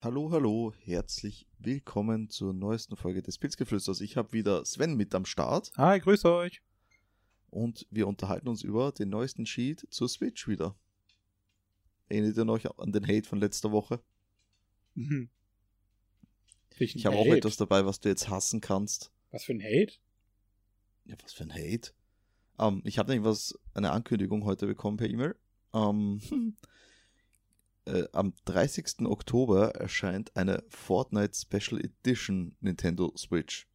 Hallo, 0.00 0.30
hallo, 0.30 0.72
herzlich 0.84 1.48
willkommen 1.58 2.30
zur 2.30 2.54
neuesten 2.54 2.94
Folge 2.94 3.20
des 3.20 3.36
Pilzgeflüsters. 3.36 4.00
Ich 4.00 4.16
habe 4.16 4.32
wieder 4.32 4.64
Sven 4.64 4.96
mit 4.96 5.12
am 5.12 5.24
Start 5.24 5.72
Hi, 5.76 5.98
grüß 5.98 6.24
euch. 6.26 6.62
und 7.50 7.84
wir 7.90 8.06
unterhalten 8.06 8.46
uns 8.46 8.62
über 8.62 8.92
den 8.92 9.08
neuesten 9.08 9.44
Sheet 9.44 9.88
zur 9.90 10.08
Switch 10.08 10.46
wieder. 10.46 10.76
Erinnert 12.08 12.36
ihr 12.36 12.48
euch 12.48 12.78
an 12.78 12.92
den 12.92 13.08
Hate 13.08 13.28
von 13.28 13.40
letzter 13.40 13.72
Woche? 13.72 14.00
Mhm. 14.94 15.30
Ich 16.78 17.04
habe 17.04 17.16
auch 17.16 17.26
etwas 17.26 17.56
dabei, 17.56 17.84
was 17.84 17.98
du 17.98 18.08
jetzt 18.08 18.28
hassen 18.28 18.60
kannst. 18.60 19.10
Was 19.32 19.42
für 19.42 19.52
ein 19.52 19.62
Hate? 19.62 19.94
Ja, 21.06 21.16
was 21.24 21.32
für 21.32 21.42
ein 21.42 21.52
Hate. 21.52 21.90
Ähm, 22.60 22.82
ich 22.84 22.98
habe 23.00 23.10
nämlich 23.10 23.28
was, 23.28 23.58
eine 23.74 23.90
Ankündigung 23.90 24.44
heute 24.44 24.68
bekommen 24.68 24.96
per 24.96 25.10
E-Mail. 25.10 25.34
Ähm, 25.74 26.20
äh, 27.88 28.08
am 28.12 28.34
30. 28.44 29.06
Oktober 29.06 29.74
erscheint 29.74 30.36
eine 30.36 30.62
Fortnite 30.68 31.34
Special 31.34 31.80
Edition 31.82 32.56
Nintendo 32.60 33.12
Switch. 33.16 33.66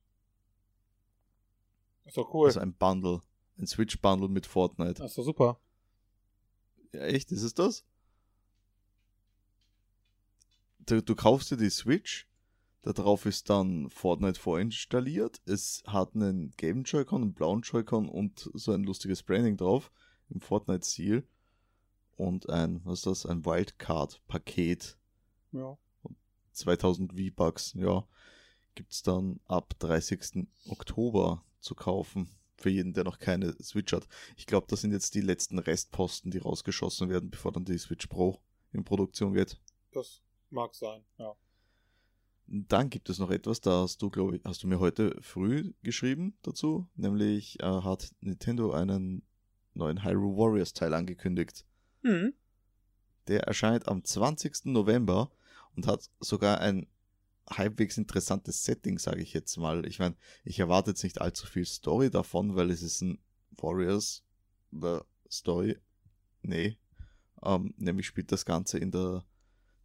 Ist 2.05 2.17
doch 2.17 2.33
cool. 2.33 2.47
Also 2.47 2.59
ein 2.59 2.73
Bundle. 2.73 3.21
Ein 3.57 3.67
Switch-Bundle 3.67 4.29
mit 4.29 4.45
Fortnite. 4.45 5.03
ist 5.03 5.17
doch 5.17 5.23
super. 5.23 5.59
Ja, 6.93 7.01
echt? 7.01 7.31
Ist 7.31 7.43
es 7.43 7.53
das? 7.53 7.85
Du, 10.79 11.01
du 11.01 11.15
kaufst 11.15 11.49
dir 11.49 11.57
die 11.57 11.69
Switch, 11.69 12.27
darauf 12.81 13.25
ist 13.25 13.49
dann 13.49 13.89
Fortnite 13.89 14.39
vorinstalliert. 14.39 15.41
Es 15.45 15.81
hat 15.87 16.13
einen 16.13 16.51
gelben 16.57 16.83
Joy-Con, 16.83 17.21
einen 17.21 17.33
blauen 17.33 17.61
Joy-Con 17.61 18.09
und 18.09 18.49
so 18.53 18.73
ein 18.73 18.83
lustiges 18.83 19.23
Branding 19.23 19.55
drauf 19.55 19.91
im 20.29 20.41
Fortnite-Stil. 20.41 21.25
Und 22.15 22.49
ein, 22.49 22.81
was 22.83 22.99
ist 22.99 23.05
das? 23.05 23.25
Ein 23.25 23.45
Wildcard-Paket. 23.45 24.97
Ja. 25.51 25.77
2000 26.51 27.13
V-Bucks, 27.13 27.73
ja. 27.73 28.05
Gibt's 28.75 29.03
dann 29.03 29.39
ab 29.45 29.73
30. 29.79 30.47
Oktober 30.67 31.43
zu 31.59 31.75
kaufen. 31.75 32.29
Für 32.57 32.69
jeden, 32.69 32.93
der 32.93 33.03
noch 33.03 33.19
keine 33.19 33.53
Switch 33.61 33.93
hat. 33.93 34.07
Ich 34.37 34.45
glaube, 34.45 34.67
das 34.69 34.81
sind 34.81 34.91
jetzt 34.91 35.15
die 35.15 35.21
letzten 35.21 35.59
Restposten, 35.59 36.31
die 36.31 36.37
rausgeschossen 36.37 37.09
werden, 37.09 37.29
bevor 37.29 37.51
dann 37.51 37.65
die 37.65 37.77
Switch 37.77 38.07
Pro 38.07 38.39
in 38.71 38.83
Produktion 38.83 39.33
geht. 39.33 39.59
Das 39.91 40.21
mag 40.49 40.73
sein, 40.75 41.03
ja. 41.17 41.35
Dann 42.47 42.89
gibt 42.89 43.09
es 43.09 43.19
noch 43.19 43.31
etwas, 43.31 43.61
da 43.61 43.81
hast 43.81 44.01
du, 44.01 44.09
glaube 44.09 44.35
ich, 44.35 44.43
hast 44.43 44.63
du 44.63 44.67
mir 44.67 44.79
heute 44.79 45.17
früh 45.21 45.73
geschrieben 45.81 46.37
dazu, 46.41 46.87
nämlich 46.95 47.59
äh, 47.61 47.65
hat 47.65 48.11
Nintendo 48.19 48.71
einen 48.71 49.23
neuen 49.73 50.03
Hyrule 50.03 50.37
Warriors 50.37 50.73
Teil 50.73 50.93
angekündigt. 50.93 51.65
Mhm. 52.03 52.33
Der 53.27 53.43
erscheint 53.43 53.87
am 53.87 54.03
20. 54.03 54.65
November 54.65 55.31
und 55.75 55.87
hat 55.87 56.09
sogar 56.19 56.59
ein 56.59 56.87
halbwegs 57.49 57.97
interessantes 57.97 58.63
Setting, 58.63 58.99
sage 58.99 59.21
ich 59.21 59.33
jetzt 59.33 59.57
mal. 59.57 59.85
Ich 59.85 59.99
meine, 59.99 60.15
ich 60.43 60.59
erwarte 60.59 60.91
jetzt 60.91 61.03
nicht 61.03 61.21
allzu 61.21 61.47
viel 61.47 61.65
Story 61.65 62.09
davon, 62.09 62.55
weil 62.55 62.69
es 62.71 62.81
ist 62.81 63.01
ein 63.01 63.19
Warriors 63.51 64.23
äh, 64.81 64.99
Story. 65.29 65.77
Nee. 66.41 66.77
Ähm, 67.43 67.73
nämlich 67.77 68.07
spielt 68.07 68.31
das 68.31 68.45
Ganze 68.45 68.77
in 68.77 68.91
der 68.91 69.25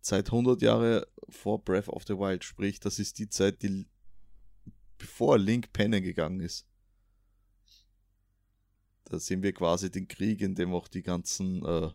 Zeit 0.00 0.26
100 0.26 0.62
Jahre 0.62 1.08
vor 1.28 1.62
Breath 1.62 1.88
of 1.88 2.04
the 2.06 2.14
Wild. 2.14 2.44
Sprich, 2.44 2.80
das 2.80 2.98
ist 2.98 3.18
die 3.18 3.28
Zeit, 3.28 3.62
die 3.62 3.86
bevor 4.96 5.38
Link 5.38 5.72
pennen 5.72 6.02
gegangen 6.02 6.40
ist. 6.40 6.66
Da 9.04 9.18
sehen 9.18 9.42
wir 9.42 9.52
quasi 9.52 9.90
den 9.90 10.06
Krieg, 10.06 10.40
in 10.40 10.54
dem 10.54 10.72
auch 10.74 10.88
die 10.88 11.02
ganzen 11.02 11.64
äh, 11.64 11.90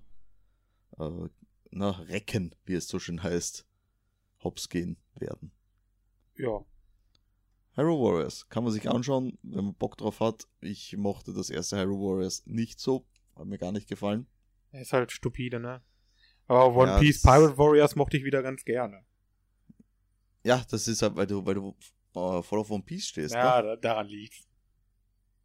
äh, 0.99 1.29
na, 1.71 1.89
Recken, 1.91 2.53
wie 2.65 2.73
es 2.75 2.87
so 2.87 2.99
schön 2.99 3.23
heißt, 3.23 3.65
hops 4.43 4.69
gehen 4.69 4.97
werden. 5.15 5.51
Ja. 6.37 6.63
Hyrule 7.75 8.03
Warriors 8.03 8.47
kann 8.49 8.63
man 8.63 8.71
sich 8.73 8.89
anschauen, 8.89 9.37
wenn 9.41 9.65
man 9.65 9.73
Bock 9.73 9.97
drauf 9.97 10.19
hat. 10.19 10.47
Ich 10.61 10.95
mochte 10.97 11.33
das 11.33 11.49
erste 11.49 11.77
Hyrule 11.77 11.99
Warriors 12.17 12.45
nicht 12.45 12.79
so, 12.79 13.05
hat 13.35 13.45
mir 13.47 13.57
gar 13.57 13.71
nicht 13.71 13.87
gefallen. 13.87 14.27
Ist 14.71 14.93
halt 14.93 15.11
stupide, 15.11 15.59
ne? 15.59 15.81
Aber 16.47 16.75
One 16.75 16.91
Ja, 16.91 16.99
Piece 16.99 17.21
Pirate 17.21 17.57
Warriors 17.57 17.95
mochte 17.95 18.17
ich 18.17 18.23
wieder 18.23 18.43
ganz 18.43 18.63
gerne. 18.65 19.03
Ja, 20.43 20.63
das 20.69 20.87
ist 20.87 21.01
halt, 21.01 21.15
weil 21.15 21.25
du, 21.27 21.45
weil 21.45 21.55
du 21.55 21.75
äh, 22.15 22.43
voll 22.43 22.59
auf 22.59 22.69
One 22.69 22.83
Piece 22.83 23.07
stehst. 23.07 23.33
Ja, 23.33 23.61
Ne? 23.61 23.67
da, 23.69 23.75
daran 23.77 24.07
liegt's. 24.07 24.47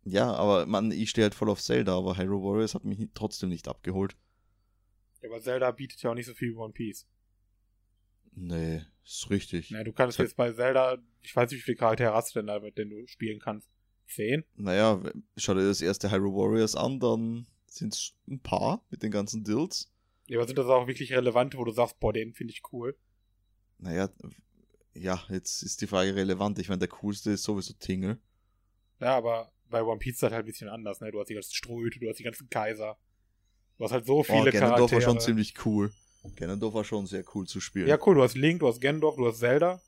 Ja, 0.04 0.32
aber 0.32 0.66
man, 0.66 0.90
ich 0.90 1.10
stehe 1.10 1.24
halt 1.24 1.34
voll 1.34 1.50
auf 1.50 1.62
Zelda, 1.62 1.96
aber 1.96 2.16
Hyrule 2.16 2.42
Warriors 2.42 2.74
hat 2.74 2.84
mich 2.84 2.98
trotzdem 3.14 3.48
nicht 3.50 3.68
abgeholt. 3.68 4.16
Ja, 5.20 5.28
aber 5.28 5.40
Zelda 5.40 5.70
bietet 5.70 6.02
ja 6.02 6.10
auch 6.10 6.14
nicht 6.14 6.26
so 6.26 6.34
viel 6.34 6.52
wie 6.52 6.56
One 6.56 6.72
Piece. 6.72 7.06
Nee, 8.32 8.82
ist 9.04 9.30
richtig. 9.30 9.70
Na, 9.70 9.82
du 9.82 9.92
kannst 9.92 10.18
jetzt 10.18 10.36
bei 10.36 10.52
Zelda, 10.52 10.98
ich 11.22 11.34
weiß 11.34 11.50
nicht, 11.50 11.60
wie 11.60 11.64
viele 11.64 11.76
Charaktere 11.76 12.14
hast 12.14 12.34
du 12.34 12.40
denn 12.40 12.46
da, 12.46 12.60
mit 12.60 12.78
denen 12.78 12.90
du 12.90 13.06
spielen 13.06 13.40
kannst? 13.40 13.68
Zehn? 14.06 14.44
Naja, 14.54 15.02
schau 15.36 15.54
dir 15.54 15.66
das 15.66 15.82
erste 15.82 16.10
Hyrule 16.10 16.34
Warriors 16.34 16.76
an, 16.76 17.00
dann 17.00 17.46
sind 17.66 17.94
es 17.94 18.14
ein 18.28 18.40
paar 18.40 18.84
mit 18.90 19.02
den 19.02 19.10
ganzen 19.10 19.44
Dills. 19.44 19.92
Ja, 20.28 20.38
aber 20.38 20.46
sind 20.46 20.58
das 20.58 20.66
auch 20.66 20.86
wirklich 20.86 21.12
relevante, 21.12 21.58
wo 21.58 21.64
du 21.64 21.72
sagst, 21.72 21.98
boah, 22.00 22.12
den 22.12 22.32
finde 22.32 22.52
ich 22.52 22.62
cool? 22.72 22.96
Naja, 23.78 24.10
ja, 24.94 25.22
jetzt 25.28 25.62
ist 25.62 25.80
die 25.80 25.86
Frage 25.86 26.14
relevant. 26.14 26.58
Ich 26.58 26.68
meine, 26.68 26.80
der 26.80 26.88
coolste 26.88 27.30
ist 27.30 27.44
sowieso 27.44 27.74
Tingle. 27.74 28.18
Ja, 29.00 29.16
aber 29.16 29.52
bei 29.68 29.82
One 29.82 29.98
Piece 29.98 30.14
ist 30.14 30.22
das 30.22 30.32
halt 30.32 30.44
ein 30.44 30.46
bisschen 30.46 30.68
anders, 30.68 31.00
ne? 31.00 31.10
Du 31.10 31.20
hast 31.20 31.28
die 31.28 31.34
ganzen 31.34 31.54
Ströte, 31.54 31.98
du 31.98 32.08
hast 32.08 32.18
die 32.18 32.24
ganzen 32.24 32.48
Kaiser. 32.48 32.98
Du 33.78 33.84
hast 33.84 33.92
halt 33.92 34.06
so 34.06 34.18
Oh, 34.18 34.22
viele 34.24 34.50
Ganondorf 34.52 34.92
war 34.92 35.00
Charaktere. 35.00 35.00
schon 35.00 35.20
ziemlich 35.20 35.54
cool. 35.64 35.92
Ganondorf 36.36 36.74
war 36.74 36.84
schon 36.84 37.06
sehr 37.06 37.24
cool 37.34 37.46
zu 37.46 37.60
spielen. 37.60 37.88
Ja, 37.88 37.98
cool, 38.06 38.16
du 38.16 38.22
hast 38.22 38.36
Link, 38.36 38.60
du 38.60 38.68
hast 38.68 38.80
Gendorf, 38.80 39.16
du 39.16 39.26
hast 39.26 39.38
Zelda. 39.38 39.80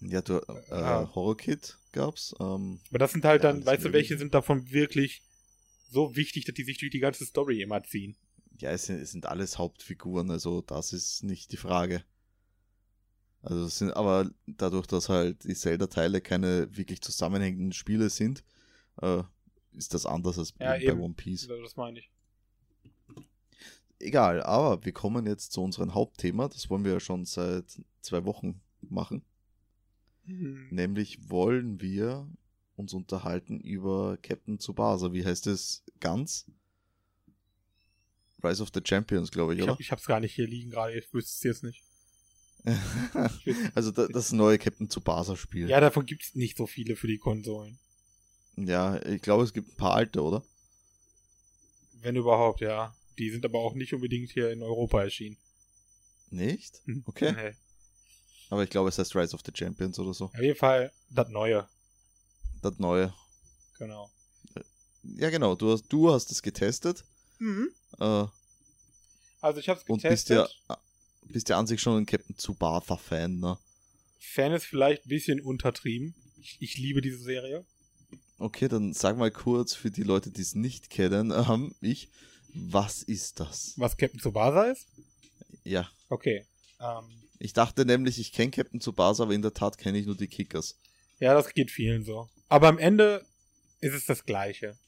Ja, 0.00 0.20
du, 0.22 0.34
äh, 0.38 0.70
Ah. 0.70 1.10
Horror 1.14 1.36
Kid 1.36 1.78
gab's. 1.92 2.34
Ähm, 2.40 2.80
Aber 2.90 2.98
das 2.98 3.12
sind 3.12 3.24
halt 3.24 3.42
Ja, 3.42 3.52
dann, 3.52 3.64
weißt 3.64 3.84
du, 3.84 3.92
welche 3.92 4.18
sind 4.18 4.34
davon 4.34 4.70
wirklich 4.70 5.22
so 5.90 6.14
wichtig, 6.16 6.44
dass 6.44 6.54
die 6.54 6.64
sich 6.64 6.78
durch 6.78 6.90
die 6.90 7.00
ganze 7.00 7.24
Story 7.24 7.62
immer 7.62 7.82
ziehen? 7.84 8.16
ja, 8.58 8.70
es 8.70 8.84
sind, 8.86 9.00
es 9.00 9.10
sind 9.12 9.26
alles 9.26 9.58
Hauptfiguren, 9.58 10.30
also 10.30 10.60
das 10.62 10.92
ist 10.92 11.22
nicht 11.24 11.52
die 11.52 11.56
Frage. 11.56 12.04
Also 13.42 13.64
es 13.66 13.78
sind 13.78 13.92
aber 13.92 14.30
dadurch, 14.46 14.86
dass 14.86 15.08
halt 15.08 15.44
die 15.44 15.54
Zelda-Teile 15.54 16.20
keine 16.20 16.74
wirklich 16.76 17.02
zusammenhängenden 17.02 17.72
Spiele 17.72 18.08
sind, 18.08 18.42
äh, 19.02 19.22
ist 19.72 19.92
das 19.92 20.06
anders 20.06 20.38
als 20.38 20.54
Ja, 20.58 20.72
bei 20.72 20.80
eben. 20.80 21.00
One 21.00 21.14
Piece. 21.14 21.46
Das 21.48 21.76
meine 21.76 21.98
ich. 21.98 22.10
Egal, 24.04 24.42
aber 24.42 24.84
wir 24.84 24.92
kommen 24.92 25.26
jetzt 25.26 25.52
zu 25.52 25.62
unserem 25.62 25.94
Hauptthema. 25.94 26.48
Das 26.48 26.68
wollen 26.68 26.84
wir 26.84 26.92
ja 26.92 27.00
schon 27.00 27.24
seit 27.24 27.80
zwei 28.02 28.24
Wochen 28.26 28.60
machen. 28.82 29.24
Hm. 30.26 30.68
Nämlich 30.70 31.30
wollen 31.30 31.80
wir 31.80 32.28
uns 32.76 32.92
unterhalten 32.92 33.60
über 33.60 34.18
Captain 34.20 34.58
Tsubasa. 34.58 35.14
Wie 35.14 35.24
heißt 35.24 35.46
es 35.46 35.84
ganz? 36.00 36.44
Rise 38.42 38.62
of 38.62 38.70
the 38.74 38.82
Champions, 38.84 39.30
glaube 39.30 39.54
ich, 39.54 39.60
Ich, 39.60 39.62
oder? 39.62 39.72
hab, 39.72 39.80
ich 39.80 39.90
hab's 39.90 40.04
gar 40.04 40.20
nicht 40.20 40.34
hier 40.34 40.46
liegen 40.46 40.70
gerade, 40.70 40.92
ich 40.98 41.10
wüsste 41.14 41.32
es 41.32 41.42
jetzt 41.42 41.64
nicht. 41.64 41.82
also 43.74 43.90
da, 43.90 44.06
das 44.08 44.32
neue 44.32 44.58
Captain 44.58 44.90
Tsubasa-Spiel. 44.90 45.70
Ja, 45.70 45.80
davon 45.80 46.04
gibt's 46.04 46.34
nicht 46.34 46.58
so 46.58 46.66
viele 46.66 46.96
für 46.96 47.06
die 47.06 47.18
Konsolen. 47.18 47.78
ja, 48.56 49.02
ich 49.06 49.22
glaube, 49.22 49.44
es 49.44 49.54
gibt 49.54 49.68
ein 49.70 49.76
paar 49.76 49.94
alte, 49.94 50.22
oder? 50.22 50.42
Wenn 52.02 52.16
überhaupt, 52.16 52.60
ja. 52.60 52.94
Die 53.18 53.30
sind 53.30 53.44
aber 53.44 53.58
auch 53.60 53.74
nicht 53.74 53.92
unbedingt 53.94 54.30
hier 54.32 54.50
in 54.50 54.62
Europa 54.62 55.02
erschienen. 55.02 55.36
Nicht? 56.30 56.80
Hm. 56.86 57.02
Okay. 57.06 57.32
Nee. 57.32 57.54
Aber 58.50 58.62
ich 58.64 58.70
glaube, 58.70 58.88
es 58.88 58.98
heißt 58.98 59.14
Rise 59.16 59.34
of 59.34 59.42
the 59.44 59.52
Champions 59.54 59.98
oder 59.98 60.12
so. 60.14 60.26
Auf 60.26 60.40
jeden 60.40 60.56
Fall 60.58 60.92
das 61.10 61.28
Neue. 61.28 61.68
Das 62.62 62.78
neue. 62.78 63.12
Genau. 63.78 64.10
Ja, 65.02 65.28
genau. 65.30 65.54
Du 65.54 65.70
hast, 65.72 65.84
du 65.88 66.10
hast 66.12 66.30
es 66.30 66.40
getestet. 66.42 67.04
Äh, 68.00 68.24
Also 69.40 69.60
ich 69.60 69.68
hab's 69.68 69.82
und 69.86 70.02
getestet. 70.02 70.38
bist 70.46 70.54
ja, 70.68 70.78
bist 71.24 71.48
ja 71.50 71.58
an 71.58 71.66
sich 71.66 71.80
schon 71.80 71.98
ein 71.98 72.06
Captain 72.06 72.36
Tsubasa-Fan, 72.36 73.38
ne? 73.38 73.58
Fan 74.18 74.52
ist 74.52 74.64
vielleicht 74.64 75.04
ein 75.04 75.08
bisschen 75.10 75.40
untertrieben. 75.42 76.14
Ich, 76.40 76.56
ich 76.60 76.78
liebe 76.78 77.02
diese 77.02 77.18
Serie. 77.18 77.66
Okay, 78.38 78.68
dann 78.68 78.94
sag 78.94 79.18
mal 79.18 79.30
kurz 79.30 79.74
für 79.74 79.90
die 79.90 80.02
Leute, 80.02 80.30
die 80.30 80.40
es 80.42 80.54
nicht 80.54 80.88
kennen, 80.88 81.30
ähm, 81.48 81.74
ich, 81.82 82.08
was 82.54 83.02
ist 83.02 83.40
das? 83.40 83.74
Was 83.76 83.96
Captain 83.96 84.20
Tsubasa 84.20 84.64
ist? 84.64 84.86
Ja, 85.64 85.90
Okay. 86.14 86.46
Ähm, 86.80 87.04
ich 87.40 87.52
dachte 87.52 87.84
nämlich, 87.84 88.20
ich 88.20 88.32
kenne 88.32 88.52
Captain 88.52 88.80
Tsubasa, 88.80 89.24
aber 89.24 89.34
in 89.34 89.42
der 89.42 89.52
Tat 89.52 89.78
kenne 89.78 89.98
ich 89.98 90.06
nur 90.06 90.16
die 90.16 90.28
Kickers. 90.28 90.78
Ja, 91.18 91.34
das 91.34 91.52
geht 91.52 91.72
vielen 91.72 92.04
so. 92.04 92.28
Aber 92.48 92.68
am 92.68 92.78
Ende 92.78 93.26
ist 93.80 93.94
es 93.94 94.06
das 94.06 94.24
Gleiche. 94.24 94.78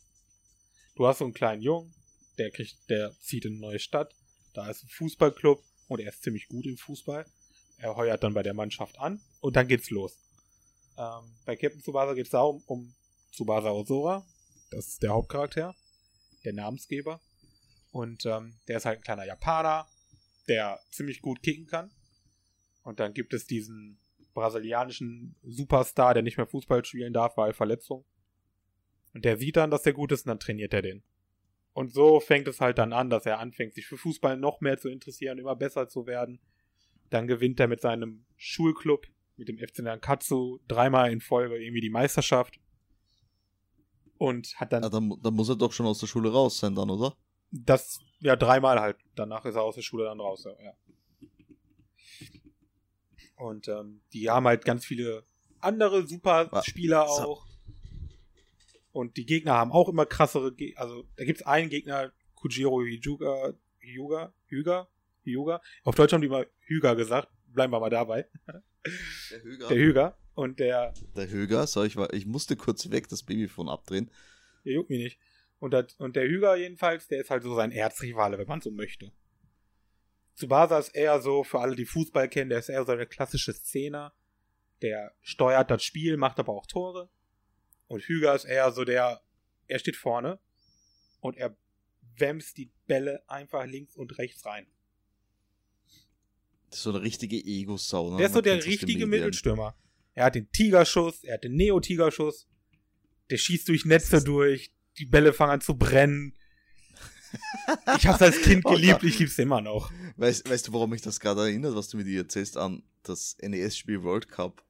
Du 0.95 1.07
hast 1.07 1.19
so 1.19 1.25
einen 1.25 1.35
kleinen 1.35 1.63
Jungen, 1.63 1.93
der 2.39 2.51
kriegt, 2.51 2.77
der 2.89 3.13
zieht 3.21 3.45
in 3.45 3.55
eine 3.55 3.61
neue 3.61 3.79
Stadt. 3.81 4.15
Da 4.55 4.71
ist 4.71 4.85
ein 4.85 4.89
Fußballclub 4.89 5.63
und 5.89 6.01
er 6.01 6.11
ist 6.11 6.23
ziemlich 6.23 6.47
gut 6.49 6.65
im 6.67 6.77
Fußball. 6.77 7.27
Er 7.79 7.97
heuert 7.97 8.23
dann 8.23 8.33
bei 8.33 8.43
der 8.43 8.55
Mannschaft 8.55 8.99
an 8.99 9.21
und 9.41 9.57
dann 9.57 9.67
geht's 9.67 9.91
los. 9.91 10.17
Ähm, 10.97 11.25
bei 11.45 11.57
Captain 11.57 11.83
Tsubasa 11.83 12.15
geht 12.15 12.27
es 12.27 12.31
darum, 12.31 12.63
um 12.67 12.95
Tsubasa 13.33 13.71
Ozora. 13.71 14.25
Das 14.71 14.87
ist 14.87 15.03
der 15.03 15.11
Hauptcharakter, 15.11 15.75
der 16.45 16.53
Namensgeber. 16.53 17.21
Und 17.97 18.27
ähm, 18.27 18.53
der 18.69 18.77
ist 18.77 18.85
halt 18.85 18.99
ein 18.99 19.03
kleiner 19.03 19.25
Japaner, 19.25 19.87
der 20.49 20.79
ziemlich 20.91 21.23
gut 21.23 21.43
kicken 21.43 21.67
kann. 21.67 21.91
Und 22.83 23.01
dann 23.01 23.15
gibt 23.15 23.33
es 23.33 23.47
diesen 23.47 23.99
brasilianischen 24.35 25.35
Superstar, 25.43 26.13
der 26.13 26.23
nicht 26.23 26.37
mehr 26.37 26.47
Fußball 26.47 26.85
spielen 26.85 27.15
darf, 27.15 27.39
weil 27.39 27.55
Verletzung. 27.55 28.05
Und 29.15 29.25
der 29.25 29.39
sieht 29.39 29.57
dann, 29.57 29.71
dass 29.71 29.83
der 29.83 29.95
gut 29.95 30.13
ist 30.13 30.27
und 30.27 30.29
dann 30.29 30.41
trainiert 30.41 30.75
er 30.75 30.83
den. 30.83 31.05
Und 31.73 31.95
so 31.95 32.21
fängt 32.21 32.47
es 32.49 32.61
halt 32.61 32.77
dann 32.77 32.93
an, 32.93 33.09
dass 33.09 33.25
er 33.25 33.39
anfängt, 33.39 33.73
sich 33.73 33.87
für 33.87 33.97
Fußball 33.97 34.37
noch 34.37 34.61
mehr 34.61 34.77
zu 34.77 34.91
interessieren, 34.91 35.39
immer 35.39 35.57
besser 35.57 35.89
zu 35.89 36.07
werden. 36.07 36.39
Dann 37.09 37.27
gewinnt 37.27 37.59
er 37.61 37.67
mit 37.67 37.81
seinem 37.81 38.27
Schulclub, 38.37 39.07
mit 39.39 39.49
dem 39.49 39.57
FC 39.57 39.79
Nankatsu, 39.79 40.59
dreimal 40.69 41.11
in 41.11 41.23
Folge 41.23 41.57
irgendwie 41.57 41.81
die 41.81 41.89
Meisterschaft. 41.89 42.61
Und 44.19 44.55
hat 44.61 44.75
dann. 44.75 44.85
Ah, 44.85 44.91
dann, 44.91 45.15
dann 45.23 45.33
muss 45.33 45.49
er 45.49 45.57
doch 45.57 45.73
schon 45.73 45.87
aus 45.87 45.99
der 45.99 46.09
Schule 46.09 46.31
raus 46.31 46.59
sein, 46.59 46.75
dann, 46.75 46.91
oder? 46.91 47.17
Das, 47.65 48.01
ja, 48.21 48.37
dreimal 48.37 48.81
halt. 48.81 48.97
Danach 49.15 49.45
ist 49.45 49.55
er 49.55 49.63
aus 49.63 49.75
der 49.77 49.83
Schule 49.83 50.05
dann 50.05 50.21
raus, 50.21 50.45
ja. 50.45 50.73
Und 53.37 53.69
ähm, 53.69 54.01
die 54.13 54.31
haben 54.31 54.47
halt 54.47 54.65
ganz 54.65 54.85
viele 54.87 55.25
andere 55.61 56.07
Superspieler 56.07 57.07
So. 57.07 57.23
auch. 57.23 57.47
Und 58.93 59.17
die 59.19 59.27
Gegner 59.27 59.53
haben 59.55 59.73
auch 59.73 59.89
immer 59.91 60.07
krassere 60.07 60.55
Gegner. 60.55 60.81
Also, 60.81 61.05
da 61.17 61.25
gibt's 61.25 61.43
einen 61.43 61.69
Gegner, 61.69 62.13
Kujiro 62.35 62.81
Hyuga, 62.81 63.53
Hyuga, 63.79 64.33
Hyuga, 64.47 64.89
Hyuga. 65.23 65.61
Auf 65.85 65.95
Deutsch 65.97 66.13
haben 66.15 66.23
die 66.23 66.29
immer 66.29 66.47
Hyuga 66.61 66.95
gesagt. 66.95 67.29
Bleiben 67.49 67.73
wir 67.73 67.81
mal 67.81 67.91
dabei. 67.91 68.27
Der 69.31 69.43
Höger. 69.43 69.69
Der 69.69 69.77
Hyuga. 69.77 70.19
Und 70.35 70.61
der, 70.61 70.95
Der 71.15 71.29
Höger, 71.29 71.67
so, 71.67 71.83
ich, 71.85 71.97
war, 71.97 72.13
ich 72.13 72.27
musste 72.27 72.57
kurz 72.57 72.91
weg 72.91 73.09
das 73.09 73.23
Babyphone 73.23 73.69
abdrehen. 73.69 74.11
der 74.65 74.75
juckt 74.75 74.91
mich 74.91 75.03
nicht. 75.03 75.19
Und, 75.59 75.71
das, 75.73 75.95
und 75.95 76.17
der 76.17 76.29
Hyuga 76.29 76.57
jedenfalls, 76.57 77.09
der 77.09 77.21
ist 77.21 77.31
halt 77.31 77.43
so 77.43 77.55
sein 77.55 77.73
Erzrivale, 77.73 78.39
wenn 78.39 78.47
man 78.47 78.61
so 78.61 78.71
möchte. 78.71 79.13
Tsubasa 80.35 80.79
ist 80.79 80.95
eher 80.95 81.21
so, 81.21 81.45
für 81.45 81.61
alle, 81.61 81.77
die 81.77 81.87
Fußball 81.87 82.29
kennen, 82.29 82.51
der 82.51 82.59
ist 82.59 82.69
eher 82.69 82.85
so 82.85 82.95
der 82.95 83.07
klassische 83.07 83.55
Szene. 83.55 84.13
Der 84.83 85.15
steuert 85.23 85.71
das 85.71 85.83
Spiel, 85.83 86.19
macht 86.19 86.39
aber 86.39 86.53
auch 86.53 86.67
Tore. 86.67 87.09
Und 87.89 88.03
Hyuga 88.03 88.35
ist 88.35 88.45
eher 88.45 88.71
so 88.73 88.85
der, 88.85 89.23
er 89.67 89.79
steht 89.79 89.97
vorne 89.97 90.39
und 91.21 91.37
er 91.39 91.57
wämst 92.17 92.59
die 92.59 92.71
Bälle 92.87 93.23
einfach 93.29 93.65
links 93.67 93.97
und 93.97 94.19
rechts 94.19 94.45
rein. 94.45 94.67
Das 96.69 96.81
ist 96.81 96.85
so 96.85 96.91
eine 96.91 97.03
richtige 97.03 97.37
Ego-Sau. 97.37 98.11
Ne? 98.11 98.17
Der 98.19 98.27
ist 98.27 98.33
so 98.35 98.41
der 98.41 98.63
richtige. 98.65 99.07
Mittelstürmer. 99.07 99.77
Er 100.15 100.27
hat 100.27 100.35
den 100.35 100.51
Tigerschuss, 100.51 101.25
er 101.25 101.35
hat 101.35 101.45
den 101.45 101.55
Neo-Tigerschuss. 101.55 102.49
Der 103.31 103.39
schießt 103.39 103.69
durch 103.69 103.85
Netze 103.85 104.23
durch, 104.23 104.73
die 104.99 105.07
Bälle 105.07 105.33
fangen 105.33 105.53
an 105.53 105.61
zu 105.61 105.77
brennen. 105.77 106.35
Ich 107.97 108.07
hab's 108.07 108.23
als 108.23 108.41
Kind 108.41 108.65
Oh 108.65 108.71
geliebt, 108.73 109.03
ich 109.03 109.19
lieb's 109.19 109.39
immer 109.39 109.61
noch. 109.61 109.93
Weißt, 110.17 110.49
weißt 110.49 110.69
du, 110.69 110.73
warum 110.73 110.91
mich 110.91 111.03
das 111.03 111.21
gerade 111.21 111.43
erinnert, 111.43 111.75
was 111.75 111.89
du 111.89 111.97
mir 111.97 112.05
dir 112.05 112.21
erzählst, 112.23 112.57
an 112.57 112.83
das 113.03 113.37
NES-Spiel 113.43 114.03
World 114.03 114.29
Cup? 114.29 114.63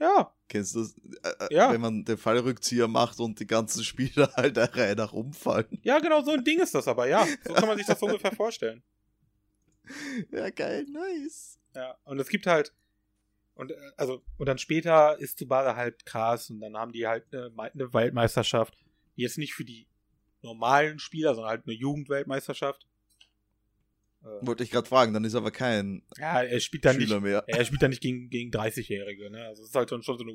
Ja, 0.00 0.34
Kennst 0.52 0.74
du 0.74 0.80
das? 0.80 0.94
Äh, 1.22 1.44
äh, 1.46 1.54
Ja. 1.54 1.72
Wenn 1.72 1.80
man 1.80 2.04
den 2.04 2.18
Fallrückzieher 2.18 2.86
macht 2.86 3.18
und 3.20 3.40
die 3.40 3.46
ganzen 3.46 3.82
Spieler 3.84 4.30
halt 4.36 4.58
der 4.58 4.74
Reihe 4.76 4.94
nach 4.94 5.14
umfallen. 5.14 5.78
ja, 5.82 5.98
genau 5.98 6.22
so 6.22 6.32
ein 6.32 6.44
Ding 6.44 6.60
ist 6.60 6.74
das 6.74 6.86
aber, 6.88 7.06
ja. 7.08 7.26
So 7.46 7.54
kann 7.54 7.66
man 7.66 7.78
sich 7.78 7.86
das 7.86 8.02
ungefähr 8.02 8.32
vorstellen. 8.32 8.82
Ja, 10.30 10.48
geil, 10.50 10.86
nice. 10.88 11.58
Ja, 11.74 11.96
und 12.04 12.20
es 12.20 12.28
gibt 12.28 12.46
halt, 12.46 12.72
und 13.54 13.72
äh, 13.72 13.76
also, 13.96 14.22
und 14.38 14.46
dann 14.46 14.58
später 14.58 15.18
ist 15.18 15.38
Tsubasa 15.38 15.74
halt 15.74 16.06
krass 16.06 16.50
und 16.50 16.60
dann 16.60 16.76
haben 16.76 16.92
die 16.92 17.06
halt 17.06 17.24
eine, 17.32 17.50
eine 17.56 17.92
Weltmeisterschaft, 17.92 18.76
jetzt 19.14 19.38
nicht 19.38 19.54
für 19.54 19.64
die 19.64 19.86
normalen 20.42 20.98
Spieler, 20.98 21.34
sondern 21.34 21.50
halt 21.50 21.66
eine 21.66 21.74
Jugendweltmeisterschaft. 21.74 22.86
Äh, 24.22 24.46
Wollte 24.46 24.64
ich 24.64 24.70
gerade 24.70 24.88
fragen, 24.88 25.12
dann 25.12 25.24
ist 25.24 25.34
aber 25.34 25.50
kein 25.50 26.02
ja, 26.16 26.42
er 26.42 26.60
spielt 26.60 26.84
dann 26.84 26.96
nicht, 26.96 27.08
Schüler 27.08 27.20
mehr. 27.20 27.44
er 27.46 27.64
spielt 27.64 27.82
dann 27.82 27.90
nicht 27.90 28.02
gegen, 28.02 28.28
gegen 28.30 28.50
30-Jährige, 28.50 29.30
ne? 29.30 29.46
Also 29.46 29.62
es 29.62 29.70
ist 29.70 29.74
halt 29.74 29.88
schon, 29.88 30.02
schon 30.02 30.18
so 30.18 30.24
eine, 30.24 30.32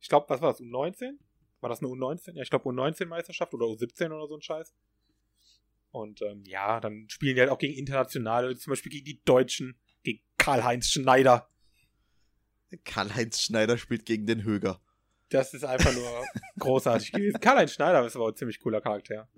ich 0.00 0.08
glaube, 0.08 0.28
was 0.28 0.40
war 0.40 0.52
das, 0.52 0.60
U19? 0.60 1.18
War 1.60 1.70
das 1.70 1.80
eine 1.80 1.88
U19? 1.88 2.34
Ja, 2.34 2.42
ich 2.42 2.50
glaube 2.50 2.68
U19-Meisterschaft 2.70 3.52
oder 3.54 3.66
U17 3.66 4.06
oder 4.12 4.26
so 4.26 4.36
ein 4.36 4.42
Scheiß. 4.42 4.74
Und 5.90 6.22
ähm, 6.22 6.44
ja, 6.46 6.80
dann 6.80 7.08
spielen 7.08 7.34
die 7.34 7.40
halt 7.40 7.50
auch 7.50 7.58
gegen 7.58 7.74
Internationale, 7.74 8.56
zum 8.56 8.72
Beispiel 8.72 8.92
gegen 8.92 9.04
die 9.04 9.22
Deutschen, 9.24 9.78
gegen 10.04 10.20
Karl-Heinz 10.36 10.88
Schneider. 10.88 11.50
Karl-Heinz 12.84 13.42
Schneider 13.42 13.78
spielt 13.78 14.04
gegen 14.04 14.26
den 14.26 14.44
Höger. 14.44 14.80
Das 15.30 15.52
ist 15.54 15.64
einfach 15.64 15.92
nur 15.92 16.24
großartig 16.58 17.12
gewesen. 17.12 17.40
Karl-Heinz 17.40 17.72
Schneider 17.72 18.04
ist 18.06 18.16
aber 18.16 18.26
auch 18.26 18.28
ein 18.30 18.36
ziemlich 18.36 18.60
cooler 18.60 18.80
Charakter. 18.80 19.28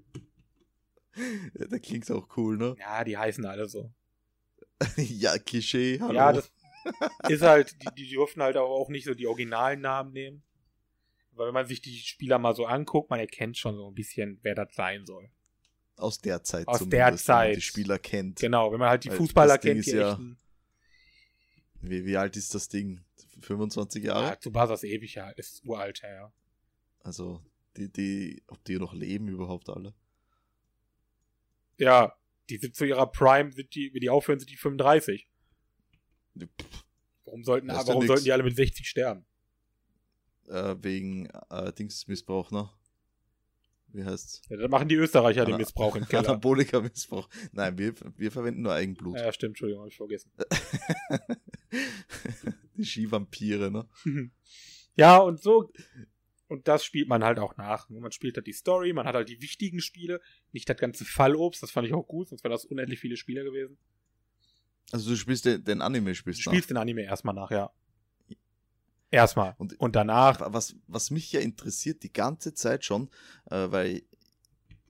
Ja, 1.58 1.66
der 1.66 1.81
klingt 1.81 2.10
auch 2.10 2.28
cool, 2.37 2.56
ne? 2.56 2.76
Ja, 2.78 3.02
die 3.04 3.19
heißen 3.19 3.44
alle 3.44 3.69
so. 3.69 3.92
ja, 4.96 5.37
Klischee, 5.38 5.98
hallo. 6.00 6.14
Ja, 6.14 6.32
das 6.32 6.50
ist 7.28 7.42
halt, 7.42 7.76
die, 7.82 7.88
die 7.96 8.08
dürfen 8.08 8.42
halt 8.42 8.56
aber 8.56 8.69
auch 8.69 8.88
nicht 8.88 9.04
so 9.04 9.14
die 9.14 9.26
originalen 9.26 9.81
Namen 9.81 10.12
nehmen. 10.12 10.42
Weil 11.32 11.48
wenn 11.48 11.54
man 11.54 11.66
sich 11.66 11.81
die 11.81 11.98
Spieler 11.98 12.38
mal 12.38 12.54
so 12.54 12.66
anguckt, 12.66 13.10
man 13.10 13.20
erkennt 13.20 13.56
schon 13.58 13.76
so 13.76 13.88
ein 13.88 13.94
bisschen, 13.94 14.38
wer 14.42 14.54
das 14.54 14.75
sein 14.75 15.04
soll. 15.06 15.28
Aus 15.96 16.19
der 16.19 16.42
Zeit 16.42 16.66
Aus 16.69 16.78
der 16.81 16.90
wenn 16.90 17.00
man 17.14 17.19
Zeit. 17.19 17.56
die 17.56 17.60
Spieler 17.60 17.98
kennt. 17.98 18.38
Genau, 18.40 18.72
wenn 18.72 18.78
man 18.78 18.88
halt 18.88 19.04
die 19.04 19.10
Weil 19.10 19.16
Fußballer 19.19 19.58
kennt, 19.58 19.84
die 19.84 19.90
ja- 19.90 20.12
echten. 20.12 20.38
Wie, 21.82 22.04
wie 22.04 22.16
alt 22.16 22.37
ist 22.37 22.54
das 22.54 22.69
Ding? 22.69 23.00
25 23.40 24.04
Jahre? 24.04 24.25
Ja, 24.26 24.37
Tsubasa 24.37 24.75
ist 24.75 24.84
ewig, 24.84 25.14
ja, 25.14 25.31
ist 25.31 25.64
uralt, 25.64 26.00
ja, 26.02 26.08
ja. 26.12 26.32
Also, 27.02 27.42
die, 27.76 27.90
die, 27.90 28.42
ob 28.48 28.62
die 28.64 28.78
noch 28.78 28.92
leben 28.94 29.28
überhaupt 29.28 29.69
alle? 29.70 29.94
Ja, 31.78 32.14
die 32.50 32.58
sind 32.58 32.75
zu 32.75 32.84
ihrer 32.84 33.06
Prime, 33.06 33.52
sind 33.52 33.75
die, 33.75 33.92
wenn 33.94 34.00
die 34.00 34.10
aufhören, 34.10 34.38
sind 34.38 34.50
die 34.50 34.56
35. 34.56 35.28
Pff, 36.38 36.84
Warum 37.25 37.44
sollten, 37.44 37.69
warum 37.69 38.06
sollten 38.06 38.25
die 38.25 38.32
alle 38.32 38.42
mit 38.42 38.56
60 38.56 38.88
sterben? 38.88 39.25
Äh, 40.48 40.75
wegen 40.81 41.26
äh, 41.50 41.72
Dingsmissbrauch, 41.72 42.50
ne? 42.50 42.69
Wie 43.92 44.04
heißt's? 44.04 44.42
Ja, 44.48 44.56
dann 44.56 44.70
machen 44.70 44.88
die 44.88 44.94
Österreicher 44.96 45.44
den 45.44 45.54
Ana- 45.54 45.58
Missbrauch 45.62 45.94
im 45.96 46.04
Keller. 46.08 46.28
Anabolika-Missbrauch. 46.31 47.28
Nein, 47.52 47.78
wir, 47.78 47.94
wir 48.16 48.31
verwenden 48.32 48.62
nur 48.62 48.72
Eigenblut. 48.75 49.16
ja, 49.16 49.32
stimmt, 49.32 49.50
Entschuldigung, 49.52 49.82
hab 49.84 49.90
ich 49.90 49.96
vergessen. 49.96 50.31
die 52.81 52.87
Skivampire, 52.87 53.71
ne? 53.71 53.88
Ja, 54.97 55.19
und 55.19 55.41
so. 55.41 55.71
Und 56.49 56.67
das 56.67 56.85
spielt 56.85 57.09
man 57.09 57.23
halt 57.23 57.38
auch 57.38 57.56
nach. 57.56 57.88
Man 57.91 58.11
spielt 58.11 58.37
halt 58.37 58.47
die 58.47 58.53
Story, 58.53 58.93
man 58.93 59.06
hat 59.06 59.15
halt 59.15 59.29
die 59.29 59.41
wichtigen 59.41 59.81
Spiele, 59.81 60.21
nicht 60.53 60.69
das 60.69 60.77
ganze 60.77 61.05
Fallobst, 61.05 61.62
das 61.62 61.71
fand 61.71 61.87
ich 61.87 61.94
auch 61.94 62.06
gut, 62.09 62.29
sonst 62.29 62.43
wäre 62.43 62.53
das 62.53 62.65
unendlich 62.65 62.99
viele 62.99 63.17
Spiele 63.17 63.44
gewesen. 63.44 63.79
Also 64.91 65.11
du 65.11 65.17
spielst 65.17 65.44
den, 65.44 65.62
den 65.65 65.81
Anime, 65.81 66.11
Du 66.11 66.15
spielst 66.17 66.43
spielst 66.43 66.69
den 66.71 66.77
Anime 66.77 67.03
erstmal 67.03 67.35
nach, 67.37 67.50
ja. 67.53 67.71
Erstmal. 69.12 69.54
Und- 69.59 69.78
Und, 69.81 69.97
danach, 69.97 70.40
nach. 70.40 70.52
Was, 70.52 70.75
was 70.87 71.11
mich 71.11 71.31
ja 71.33 71.40
interessiert, 71.40 72.02
die 72.02 72.12
ganze 72.12 72.52
Zeit 72.54 72.85
schon, 72.85 73.09
äh, 73.50 73.71
weil 73.71 74.02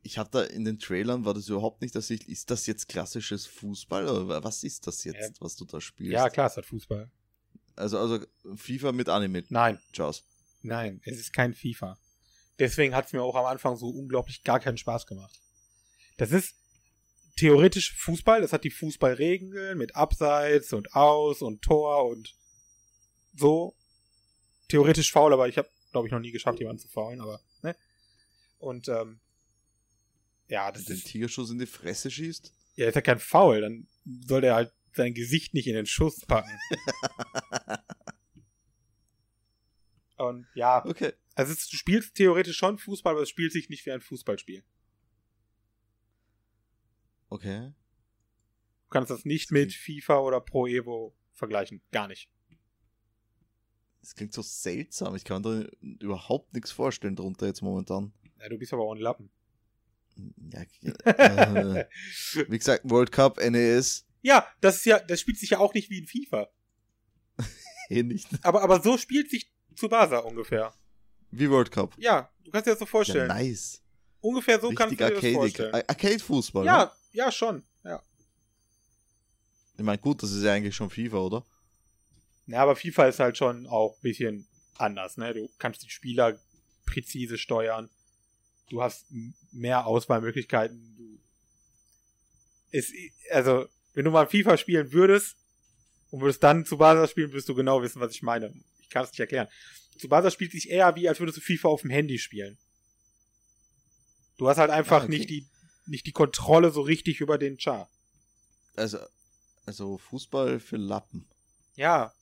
ich 0.03 0.17
hatte 0.19 0.41
in 0.41 0.64
den 0.64 0.79
Trailern, 0.79 1.25
war 1.26 1.35
das 1.35 1.49
überhaupt 1.49 1.83
nicht 1.83 1.95
ersichtlich, 1.95 2.31
ist 2.38 2.50
das 2.50 2.67
jetzt 2.67 2.88
klassisches 2.88 3.47
Fußball 3.47 4.09
oder 4.09 4.43
was 4.43 4.64
ist 4.64 4.87
das 4.87 5.05
jetzt, 5.05 5.41
was 5.43 5.57
du 5.57 5.67
da 5.67 5.81
spielst? 5.81 6.12
ja, 6.12 6.29
klar, 6.31 6.47
es 6.47 6.57
hat 6.57 6.64
Fußball. 6.67 7.11
Also, 7.81 7.99
also 7.99 8.25
FIFA 8.57 8.93
mit 8.93 9.09
Anime. 9.09 9.45
Nein, 9.49 9.79
Jaws. 9.93 10.25
nein, 10.63 11.01
es 11.05 11.19
ist 11.19 11.33
kein 11.33 11.55
FIFA. 11.55 11.99
Deswegen 12.59 12.95
hat 12.95 13.07
es 13.07 13.13
mir 13.13 13.23
auch 13.23 13.35
am 13.37 13.47
Anfang 13.47 13.77
so 13.77 13.89
unglaublich 13.89 14.45
gar 14.45 14.61
keinen 14.61 14.77
Spaß 14.77 15.07
gemacht. 15.07 15.41
Das 16.19 16.31
ist 16.31 16.55
theoretisch 17.37 17.97
Fußball, 17.97 18.43
das 18.43 18.53
hat 18.53 18.65
die 18.65 18.71
Fußballregeln 18.71 19.79
mit 19.79 19.97
Abseits 19.97 20.73
und 20.75 20.95
Aus 20.95 21.41
und 21.41 21.63
Tor 21.63 22.07
und 22.07 22.37
so. 23.35 23.75
Theoretisch 24.69 25.11
faul, 25.11 25.33
aber 25.33 25.49
ich 25.49 25.57
habe, 25.57 25.69
glaube 25.91 26.07
ich, 26.07 26.13
noch 26.13 26.21
nie 26.21 26.33
geschafft, 26.33 26.61
jemanden 26.61 26.83
zu 26.83 26.89
faulen, 26.89 27.21
aber, 27.21 27.41
ne? 27.63 27.75
Und, 28.59 28.89
ähm, 28.89 29.21
ja, 30.49 30.71
das 30.71 30.85
Den 30.85 30.97
ist, 30.97 31.07
Tigerschuss 31.07 31.51
in 31.51 31.59
die 31.59 31.67
Fresse 31.67 32.11
schießt? 32.11 32.53
ja, 32.77 32.89
ist 32.89 32.95
ja 32.95 33.01
kein 33.01 33.19
Foul, 33.19 33.61
dann 33.63 33.89
soll 34.27 34.43
der 34.43 34.55
halt 34.55 34.73
sein 34.92 35.14
Gesicht 35.14 35.54
nicht 35.54 35.66
in 35.66 35.75
den 35.75 35.87
Schuss 35.87 36.20
packen. 36.26 36.56
Und 40.16 40.47
ja, 40.54 40.85
Okay. 40.85 41.12
also 41.35 41.52
es, 41.52 41.68
du 41.68 41.76
spielst 41.76 42.14
theoretisch 42.14 42.56
schon 42.59 42.76
Fußball, 42.78 43.14
aber 43.14 43.23
es 43.23 43.30
spielt 43.30 43.52
sich 43.52 43.70
nicht 43.70 43.87
wie 43.87 43.92
ein 43.92 44.00
Fußballspiel. 44.02 44.62
Okay. 47.30 47.73
Du 48.85 48.88
kannst 48.90 49.11
das 49.11 49.25
nicht 49.25 49.50
mit 49.50 49.73
FIFA 49.73 50.18
oder 50.20 50.40
Pro 50.40 50.66
Evo 50.66 51.14
vergleichen. 51.32 51.80
Gar 51.92 52.09
nicht. 52.09 52.28
Das 54.02 54.14
klingt 54.14 54.32
so 54.32 54.42
seltsam. 54.42 55.14
Ich 55.14 55.25
kann 55.25 55.42
mir 55.42 55.64
da 55.64 55.70
überhaupt 56.00 56.52
nichts 56.52 56.70
vorstellen 56.73 57.16
drunter 57.16 57.47
jetzt 57.47 57.62
momentan. 57.62 58.12
Ja, 58.40 58.49
du 58.49 58.59
bist 58.59 58.73
aber 58.73 58.82
auch 58.82 58.94
ein 58.94 59.00
Lappen. 59.00 59.30
Ja, 60.52 60.62
äh, 61.04 61.87
wie 62.49 62.59
gesagt, 62.59 62.82
World 62.88 63.12
Cup, 63.12 63.38
NES, 63.38 64.06
Ja, 64.23 64.47
das 64.61 64.77
ist 64.77 64.87
ja, 64.87 64.99
das 64.99 65.21
spielt 65.21 65.39
sich 65.39 65.50
ja 65.50 65.59
auch 65.59 65.73
nicht 65.75 65.89
wie 65.91 65.99
in 65.99 66.07
FIFA. 66.07 66.49
eh 67.89 68.03
nicht. 68.03 68.29
Aber, 68.43 68.62
aber 68.62 68.81
so 68.83 68.99
spielt 68.99 69.31
sich 69.31 69.50
Tsubasa 69.77 70.19
ungefähr. 70.19 70.75
Wie 71.31 71.49
World 71.50 71.71
Cup. 71.71 71.95
Ja, 71.99 72.31
du 72.45 72.50
kannst 72.50 72.67
dir 72.67 72.71
das 72.73 72.79
so 72.81 72.85
Ja, 72.85 72.91
vorstellen. 72.91 73.29
nice. 73.29 73.83
Ungefähr 74.21 74.61
so 74.61 74.69
kannst 74.73 74.93
Richtig 74.93 74.99
du 74.99 75.21
dir 75.21 75.21
das 75.21 75.33
vorstellen. 75.35 75.75
Ar- 75.75 75.85
Arcade-Fußball. 75.89 76.65
Ne? 76.65 76.71
Ja, 76.71 76.93
ja, 77.12 77.33
schon. 77.33 77.65
Ja. 77.85 78.03
Ich 79.79 79.85
meine, 79.85 79.99
gut, 79.99 80.23
das 80.23 80.33
ist 80.33 80.43
ja 80.43 80.53
eigentlich 80.53 80.75
schon 80.77 80.91
FIFA, 80.91 81.19
oder? 81.19 81.47
Ja, 82.47 82.62
aber 82.62 82.77
FIFA 82.77 83.07
ist 83.07 83.21
halt 83.21 83.39
schon 83.39 83.67
auch 83.67 83.95
ein 83.97 84.03
bisschen 84.03 84.47
anders, 84.77 85.17
ne? 85.17 85.33
Du 85.33 85.49
kannst 85.59 85.83
die 85.83 85.89
Spieler 85.91 86.39
präzise 86.85 87.39
steuern. 87.39 87.89
Du 88.69 88.83
hast 88.83 89.07
mehr 89.53 89.87
Auswahlmöglichkeiten. 89.87 90.97
Du 90.97 91.19
ist, 92.73 92.93
also, 93.31 93.67
wenn 93.94 94.04
du 94.04 94.11
mal 94.11 94.26
FIFA 94.26 94.56
spielen 94.56 94.92
würdest 94.92 95.37
und 96.11 96.20
würdest 96.20 96.42
dann 96.42 96.64
zu 96.64 96.78
Basa 96.78 97.06
spielen, 97.06 97.32
wirst 97.32 97.49
du 97.49 97.54
genau 97.54 97.82
wissen, 97.82 98.00
was 98.00 98.12
ich 98.12 98.23
meine. 98.23 98.52
Ich 98.80 98.88
kann 98.88 99.04
es 99.04 99.11
nicht 99.11 99.20
erklären. 99.20 99.49
Zu 99.99 100.09
Basa 100.09 100.30
spielt 100.30 100.52
sich 100.52 100.70
eher 100.70 100.94
wie, 100.97 101.09
als 101.09 101.20
würdest 101.20 101.38
du 101.38 101.42
FIFA 101.42 101.68
auf 101.68 101.82
dem 101.82 101.90
Handy 101.90 102.18
spielen. 102.18 102.59
Du 104.38 104.49
hast 104.49 104.59
halt 104.59 104.70
einfach 104.70 105.02
ah, 105.02 105.04
okay. 105.04 105.18
nicht 105.18 105.30
die, 105.30 105.47
nicht 105.87 106.06
die 106.06 106.12
Kontrolle 106.12 106.70
so 106.70 106.80
richtig 106.80 107.20
über 107.20 107.37
den 107.37 107.59
Char. 107.59 107.90
Also, 108.76 108.99
also 109.66 109.99
Fußball 109.99 110.61
für 110.61 110.76
Lappen. 110.76 111.28
Ja. 111.75 112.14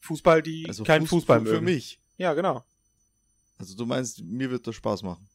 Fußball, 0.00 0.42
die 0.42 0.66
also 0.68 0.84
keinen 0.84 1.06
Fuß 1.06 1.20
Fußball 1.20 1.40
mögen. 1.40 1.56
Für 1.56 1.62
mich. 1.62 1.98
Ja, 2.18 2.34
genau. 2.34 2.64
Also 3.56 3.76
du 3.76 3.86
meinst, 3.86 4.22
mir 4.22 4.50
wird 4.50 4.66
das 4.66 4.74
Spaß 4.74 5.02
machen. 5.02 5.28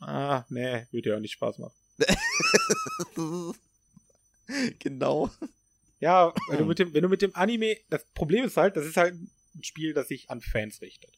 Ah, 0.00 0.44
nee, 0.48 0.86
wird 0.90 1.06
ja 1.06 1.16
auch 1.16 1.20
nicht 1.20 1.32
Spaß 1.32 1.58
machen. 1.58 1.74
genau. 4.78 5.30
Ja, 6.00 6.32
wenn 6.48 6.58
du, 6.58 6.64
mit 6.64 6.78
dem, 6.78 6.94
wenn 6.94 7.02
du 7.02 7.08
mit 7.08 7.22
dem 7.22 7.34
Anime, 7.34 7.76
das 7.90 8.04
Problem 8.14 8.44
ist 8.44 8.56
halt, 8.56 8.76
das 8.76 8.86
ist 8.86 8.96
halt 8.96 9.14
ein 9.14 9.62
Spiel, 9.62 9.92
das 9.92 10.08
sich 10.08 10.30
an 10.30 10.40
Fans 10.40 10.80
richtet. 10.80 11.12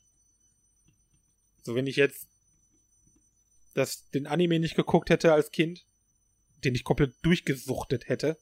So, 1.63 1.75
wenn 1.75 1.87
ich 1.87 1.97
jetzt 1.97 2.27
das, 3.75 4.09
den 4.11 4.27
Anime 4.27 4.59
nicht 4.59 4.75
geguckt 4.75 5.11
hätte 5.11 5.33
als 5.33 5.51
Kind, 5.51 5.85
den 6.65 6.75
ich 6.75 6.85
komplett 6.85 7.15
durchgesuchtet 7.23 8.09
hätte 8.09 8.39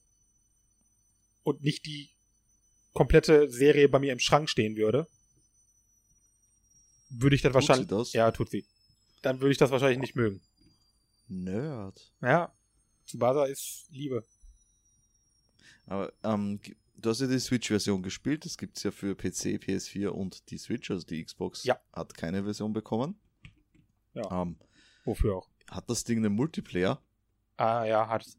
und 1.43 1.63
nicht 1.63 1.85
die 1.87 2.11
komplette 2.93 3.51
Serie 3.51 3.89
bei 3.89 3.99
mir 3.99 4.13
im 4.13 4.19
Schrank 4.19 4.49
stehen 4.49 4.77
würde, 4.77 5.07
würde 7.11 7.37
ich 7.37 7.43
das 7.43 7.51
tut 7.51 7.55
wahrscheinlich. 7.55 7.89
Sie 7.89 7.95
das? 7.95 8.13
Ja, 8.13 8.31
tut 8.31 8.51
sie. 8.51 8.65
Dann 9.23 9.41
würde 9.41 9.53
ich 9.53 9.59
das 9.59 9.71
wahrscheinlich 9.71 9.99
nicht 9.99 10.17
mögen. 10.17 10.41
Nerd. 11.31 12.13
Ja. 12.21 12.53
Tsubasa 13.07 13.45
ist 13.45 13.87
Liebe. 13.91 14.25
Aber 15.87 16.13
ähm, 16.23 16.61
du 16.97 17.11
hast 17.11 17.21
ja 17.21 17.27
die 17.27 17.39
Switch-Version 17.39 18.03
gespielt. 18.03 18.45
Das 18.45 18.59
gibt 18.59 18.77
es 18.77 18.83
ja 18.83 18.91
für 18.91 19.15
PC, 19.15 19.59
PS4 19.63 20.09
und 20.09 20.51
die 20.51 20.59
Switch, 20.59 20.91
also 20.91 21.07
die 21.07 21.25
Xbox 21.25 21.65
ja. 21.65 21.81
hat 21.93 22.15
keine 22.17 22.45
Version 22.45 22.73
bekommen. 22.73 23.19
Ja. 24.15 24.43
Ähm, 24.43 24.57
Wofür 25.05 25.37
auch? 25.37 25.49
Hat 25.71 25.89
das 25.89 26.05
Ding 26.05 26.19
einen 26.19 26.35
Multiplayer? 26.35 27.01
Ah, 27.57 27.85
ja, 27.85 28.09
hat 28.09 28.27
es. 28.27 28.39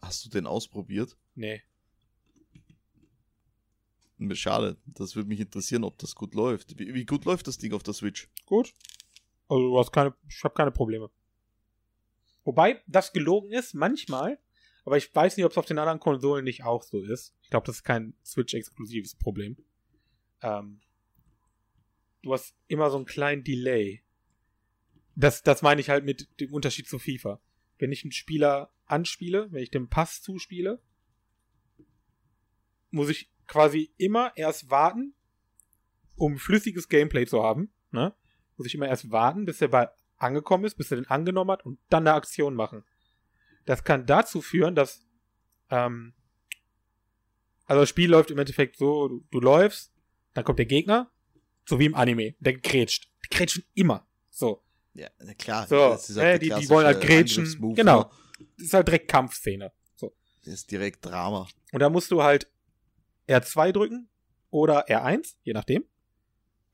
Hast 0.00 0.24
du 0.24 0.28
den 0.28 0.46
ausprobiert? 0.46 1.16
Nee. 1.34 1.62
Schade, 4.32 4.76
das 4.86 5.16
würde 5.16 5.28
mich 5.28 5.40
interessieren, 5.40 5.84
ob 5.84 5.98
das 5.98 6.14
gut 6.14 6.34
läuft. 6.34 6.78
Wie, 6.78 6.94
wie, 6.94 7.04
gut 7.04 7.24
läuft 7.24 7.48
das 7.48 7.58
Ding 7.58 7.72
auf 7.72 7.82
der 7.82 7.94
Switch? 7.94 8.28
Gut. 8.46 8.72
Also 9.48 9.62
du 9.68 9.78
hast 9.78 9.92
keine, 9.92 10.14
ich 10.28 10.42
habe 10.44 10.54
keine 10.54 10.70
Probleme. 10.70 11.10
Wobei 12.44 12.82
das 12.86 13.12
gelogen 13.12 13.52
ist, 13.52 13.74
manchmal, 13.74 14.38
aber 14.84 14.96
ich 14.96 15.14
weiß 15.14 15.36
nicht, 15.36 15.46
ob 15.46 15.52
es 15.52 15.58
auf 15.58 15.66
den 15.66 15.78
anderen 15.78 16.00
Konsolen 16.00 16.44
nicht 16.44 16.64
auch 16.64 16.82
so 16.82 17.02
ist. 17.02 17.34
Ich 17.42 17.50
glaube, 17.50 17.66
das 17.66 17.76
ist 17.76 17.84
kein 17.84 18.14
Switch-exklusives 18.24 19.14
Problem. 19.14 19.56
Ähm, 20.40 20.80
du 22.22 22.32
hast 22.32 22.54
immer 22.66 22.90
so 22.90 22.96
einen 22.96 23.06
kleinen 23.06 23.44
Delay. 23.44 24.02
Das, 25.14 25.42
das 25.42 25.62
meine 25.62 25.80
ich 25.80 25.90
halt 25.90 26.04
mit 26.04 26.40
dem 26.40 26.52
Unterschied 26.52 26.88
zu 26.88 26.98
FIFA. 26.98 27.40
Wenn 27.78 27.92
ich 27.92 28.04
einen 28.04 28.12
Spieler 28.12 28.72
anspiele, 28.86 29.52
wenn 29.52 29.62
ich 29.62 29.70
dem 29.70 29.88
Pass 29.88 30.22
zuspiele, 30.22 30.80
muss 32.90 33.08
ich 33.08 33.30
quasi 33.46 33.92
immer 33.98 34.32
erst 34.36 34.70
warten, 34.70 35.14
um 36.16 36.38
flüssiges 36.38 36.88
Gameplay 36.88 37.26
zu 37.26 37.42
haben. 37.42 37.72
Ne? 37.90 38.14
Muss 38.56 38.66
ich 38.66 38.74
immer 38.74 38.88
erst 38.88 39.10
warten, 39.10 39.44
bis 39.44 39.58
der 39.58 39.68
Ball 39.68 39.92
angekommen 40.22 40.64
ist, 40.64 40.76
bis 40.76 40.90
er 40.90 40.96
den 40.96 41.06
angenommen 41.08 41.50
hat 41.50 41.64
und 41.64 41.78
dann 41.90 42.06
eine 42.06 42.14
Aktion 42.14 42.54
machen. 42.54 42.84
Das 43.64 43.84
kann 43.84 44.06
dazu 44.06 44.40
führen, 44.40 44.74
dass 44.74 45.06
ähm, 45.70 46.14
also 47.66 47.82
das 47.82 47.88
Spiel 47.88 48.10
läuft 48.10 48.30
im 48.30 48.38
Endeffekt 48.38 48.76
so, 48.76 49.08
du, 49.08 49.24
du 49.30 49.40
läufst, 49.40 49.92
dann 50.34 50.44
kommt 50.44 50.58
der 50.58 50.66
Gegner, 50.66 51.10
so 51.64 51.78
wie 51.78 51.86
im 51.86 51.94
Anime, 51.94 52.34
der 52.40 52.54
grätscht. 52.54 53.08
Die 53.24 53.34
grätschen 53.34 53.64
immer. 53.74 54.06
So. 54.30 54.62
Ja, 54.94 55.08
klar. 55.38 55.66
So, 55.66 55.96
halt 55.96 56.16
äh, 56.16 56.38
die, 56.38 56.50
die 56.50 56.68
wollen 56.68 56.86
halt 56.86 57.00
grätschen. 57.00 57.74
Genau. 57.74 58.00
Ne? 58.00 58.10
Das 58.58 58.66
ist 58.66 58.74
halt 58.74 58.88
direkt 58.88 59.08
Kampfszene. 59.08 59.72
So. 59.96 60.14
Das 60.44 60.52
ist 60.52 60.70
direkt 60.70 61.04
Drama. 61.04 61.48
Und 61.72 61.80
da 61.80 61.88
musst 61.88 62.10
du 62.10 62.22
halt 62.22 62.46
R2 63.28 63.72
drücken 63.72 64.08
oder 64.50 64.86
R1, 64.88 65.36
je 65.44 65.52
nachdem. 65.54 65.84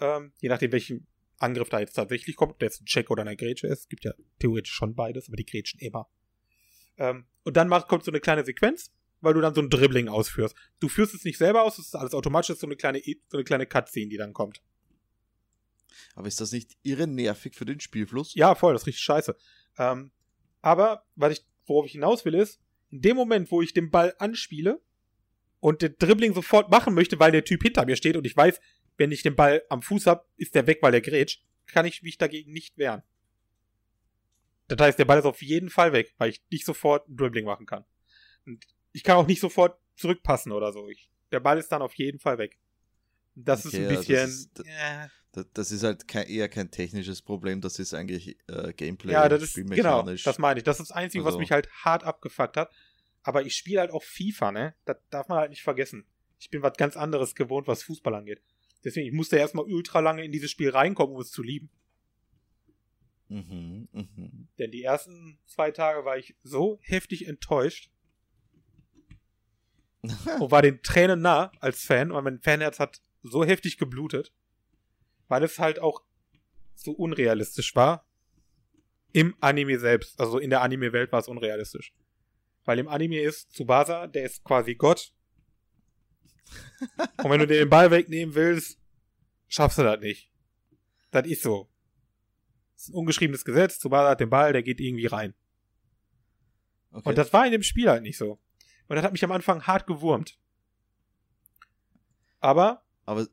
Ähm, 0.01 0.33
je 0.41 0.49
nachdem, 0.49 0.73
welchen 0.73 1.07
Angriff 1.39 1.69
da 1.69 1.81
jetzt 1.81 1.95
tatsächlich 1.95 2.37
kommt, 2.37 2.53
ob 2.53 2.59
der 2.59 2.69
jetzt 2.69 2.83
ein 2.83 2.87
Check 2.87 3.11
oder 3.11 3.23
eine 3.23 3.37
Grätsche 3.37 3.67
ist. 3.67 3.89
Gibt 3.89 4.05
ja 4.05 4.13
theoretisch 4.39 4.73
schon 4.73 4.95
beides, 4.95 5.29
aber 5.29 5.37
die 5.37 5.47
grätschen 5.47 5.81
immer. 5.81 6.09
Ähm, 6.97 7.27
und 7.45 7.57
dann 7.57 7.69
macht, 7.69 7.89
kommt 7.89 8.05
so 8.05 8.11
eine 8.11 8.21
kleine 8.21 8.45
Sequenz, 8.45 8.93
weil 9.21 9.35
du 9.35 9.41
dann 9.41 9.55
so 9.55 9.61
ein 9.61 9.71
Dribbling 9.71 10.09
ausführst. 10.09 10.55
Du 10.81 10.89
führst 10.89 11.15
es 11.15 11.25
nicht 11.25 11.39
selber 11.39 11.63
aus, 11.63 11.77
das 11.77 11.87
ist 11.87 11.95
alles 11.95 12.15
automatisch, 12.15 12.49
das 12.49 12.57
ist 12.57 12.61
so 12.61 12.67
eine 12.67 12.77
kleine, 12.77 13.01
so 13.29 13.37
eine 13.37 13.45
kleine 13.45 13.67
Cutscene, 13.67 14.09
die 14.09 14.17
dann 14.17 14.33
kommt. 14.33 14.61
Aber 16.15 16.29
ist 16.29 16.41
das 16.41 16.53
nicht 16.53 16.77
irre 16.83 17.07
nervig 17.07 17.55
für 17.55 17.65
den 17.65 17.81
Spielfluss? 17.81 18.35
Ja, 18.35 18.55
voll, 18.55 18.73
das 18.73 18.83
ist 18.83 18.87
richtig 18.89 19.05
scheiße. 19.05 19.37
Ähm, 19.79 20.11
aber, 20.61 21.05
was 21.15 21.33
ich, 21.33 21.47
worauf 21.67 21.87
ich 21.87 21.93
hinaus 21.93 22.25
will, 22.25 22.35
ist, 22.35 22.61
in 22.91 23.01
dem 23.01 23.17
Moment, 23.17 23.51
wo 23.51 23.63
ich 23.63 23.75
den 23.75 23.91
Ball 23.91 24.15
anspiele 24.19 24.81
und 25.61 25.83
den 25.83 25.95
Dribbling 25.99 26.35
sofort 26.35 26.71
machen 26.71 26.95
möchte, 26.95 27.19
weil 27.19 27.33
der 27.33 27.45
Typ 27.45 27.63
hinter 27.63 27.85
mir 27.85 27.97
steht 27.97 28.17
und 28.17 28.27
ich 28.27 28.37
weiß, 28.37 28.61
wenn 28.99 29.13
ich 29.13 29.23
den 29.23 29.37
Ball 29.37 29.63
am 29.71 29.81
Fuß 29.81 30.07
habe, 30.07 30.27
ist 30.37 30.55
der 30.55 30.67
weg, 30.67 30.79
weil 30.83 30.93
der 30.93 31.01
grätscht, 31.01 31.43
kann 31.67 31.87
ich 31.87 32.03
mich 32.03 32.19
dagegen 32.19 32.53
nicht 32.53 32.77
wehren. 32.77 33.03
Das 34.67 34.79
heißt, 34.79 34.99
der 34.99 35.07
Ball 35.07 35.19
ist 35.19 35.25
auf 35.25 35.41
jeden 35.41 35.71
Fall 35.71 35.93
weg, 35.93 36.15
weil 36.19 36.31
ich 36.31 36.43
nicht 36.51 36.67
sofort 36.67 37.09
ein 37.09 37.17
Dribbling 37.17 37.47
machen 37.47 37.65
kann. 37.65 37.85
Und 38.45 38.67
ich 38.93 39.03
kann 39.03 39.17
auch 39.17 39.27
nicht 39.27 39.41
sofort 39.41 39.79
zurückpassen 39.97 40.53
oder 40.53 40.73
so. 40.73 40.89
Ich, 40.89 41.11
der 41.33 41.41
Ball 41.41 41.59
ist 41.59 41.71
dann 41.73 41.81
auf 41.81 41.95
jeden 41.95 42.19
Fall 42.19 42.37
weg. 42.37 42.59
Das 43.35 43.65
okay, 43.65 43.77
ist 43.77 43.83
ein 43.83 43.97
bisschen. 43.97 44.17
Das 44.17 44.31
ist, 44.31 44.61
äh, 44.67 45.45
das 45.55 45.73
ist 45.73 45.85
halt 45.85 46.09
kein, 46.09 46.27
eher 46.27 46.49
kein 46.49 46.71
technisches 46.71 47.23
Problem, 47.23 47.61
das 47.61 47.79
ist 47.79 47.95
eigentlich 47.95 48.37
äh, 48.49 48.73
Gameplay. 48.73 49.13
Ja, 49.13 49.29
das 49.29 49.43
ist 49.43 49.55
genau, 49.55 50.03
das 50.03 50.39
meine 50.39 50.59
ich. 50.59 50.65
Das 50.65 50.81
ist 50.81 50.91
das 50.91 50.97
Einzige, 50.97 51.25
also. 51.25 51.37
was 51.37 51.41
mich 51.41 51.53
halt 51.53 51.71
hart 51.85 52.05
abgefuckt 52.05 52.57
hat. 52.57 52.71
Aber 53.23 53.43
ich 53.43 53.55
spiele 53.55 53.81
halt 53.81 53.91
auch 53.91 54.03
FIFA, 54.03 54.53
ne? 54.53 54.75
Das 54.85 54.97
darf 55.11 55.29
man 55.29 55.39
halt 55.39 55.51
nicht 55.51 55.63
vergessen. 55.63 56.07
Ich 56.41 56.51
bin 56.51 56.63
was 56.63 56.77
ganz 56.77 56.97
anderes 56.97 57.35
gewohnt, 57.35 57.69
was 57.69 57.83
Fußball 57.83 58.15
angeht. 58.15 58.43
Deswegen, 58.89 59.07
ich 59.07 59.13
musste 59.13 59.37
erstmal 59.37 59.67
ultra 59.67 60.01
lange 60.01 60.25
in 60.25 60.33
dieses 60.33 60.51
Spiel 60.51 60.71
reinkommen, 60.71 61.15
um 61.15 61.21
es 61.21 61.31
zu 61.31 61.43
lieben. 61.43 61.69
Mhm, 63.29 63.87
mhm. 63.93 64.49
Denn 64.59 64.71
die 64.71 64.83
ersten 64.83 65.39
zwei 65.45 65.71
Tage 65.71 66.07
war 66.07 66.17
ich 66.17 66.35
so 66.43 66.79
heftig 66.81 67.29
enttäuscht 67.29 67.91
und 70.03 70.51
war 70.51 70.63
den 70.63 70.83
Tränen 70.83 71.21
nah 71.21 71.53
als 71.61 71.85
Fan 71.85 72.11
und 72.11 72.25
mein 72.25 72.41
Fanherz 72.41 72.79
hat 72.79 73.03
so 73.23 73.45
heftig 73.45 73.77
geblutet, 73.77 74.33
weil 75.29 75.43
es 75.43 75.59
halt 75.59 75.81
auch 75.81 76.03
so 76.75 76.93
unrealistisch 76.93 77.77
war. 77.77 78.07
Im 79.13 79.35
Anime 79.41 79.79
selbst, 79.79 80.19
also 80.19 80.39
in 80.39 80.49
der 80.49 80.63
Anime-Welt 80.63 81.13
war 81.13 81.21
es 81.21 81.29
unrealistisch. 81.29 81.93
Weil 82.65 82.79
im 82.79 82.89
Anime 82.89 83.21
ist 83.21 83.53
Tsubasa, 83.53 84.07
der 84.07 84.25
ist 84.25 84.43
quasi 84.45 84.75
Gott. 84.75 85.13
Und 87.23 87.31
wenn 87.31 87.41
du 87.41 87.47
dir 87.47 87.59
den 87.59 87.71
Ball 87.71 87.91
wegnehmen 87.91 88.35
willst, 88.35 88.79
schaffst 89.49 89.79
du 89.79 89.83
das 89.83 90.01
nicht. 90.01 90.31
Das 91.11 91.27
ist 91.27 91.43
so. 91.43 91.69
Das 92.75 92.85
ist 92.85 92.89
ein 92.91 92.95
ungeschriebenes 92.95 93.45
Gesetz. 93.45 93.79
Tsubasa 93.79 94.11
hat 94.11 94.21
den 94.21 94.31
Ball, 94.31 94.53
der 94.53 94.63
geht 94.63 94.81
irgendwie 94.81 95.07
rein. 95.07 95.35
Okay. 96.93 97.09
Und 97.09 97.19
das 97.19 97.33
war 97.33 97.45
in 97.45 97.53
dem 97.53 97.63
Spiel 97.63 97.89
halt 97.89 98.03
nicht 98.03 98.17
so. 98.17 98.39
Und 98.87 98.97
das 98.97 99.05
hat 99.05 99.13
mich 99.13 99.25
am 99.25 99.33
Anfang 99.33 99.67
hart 99.67 99.87
gewurmt. 99.87 100.39
Aber, 102.41 102.83
Aber 103.05 103.27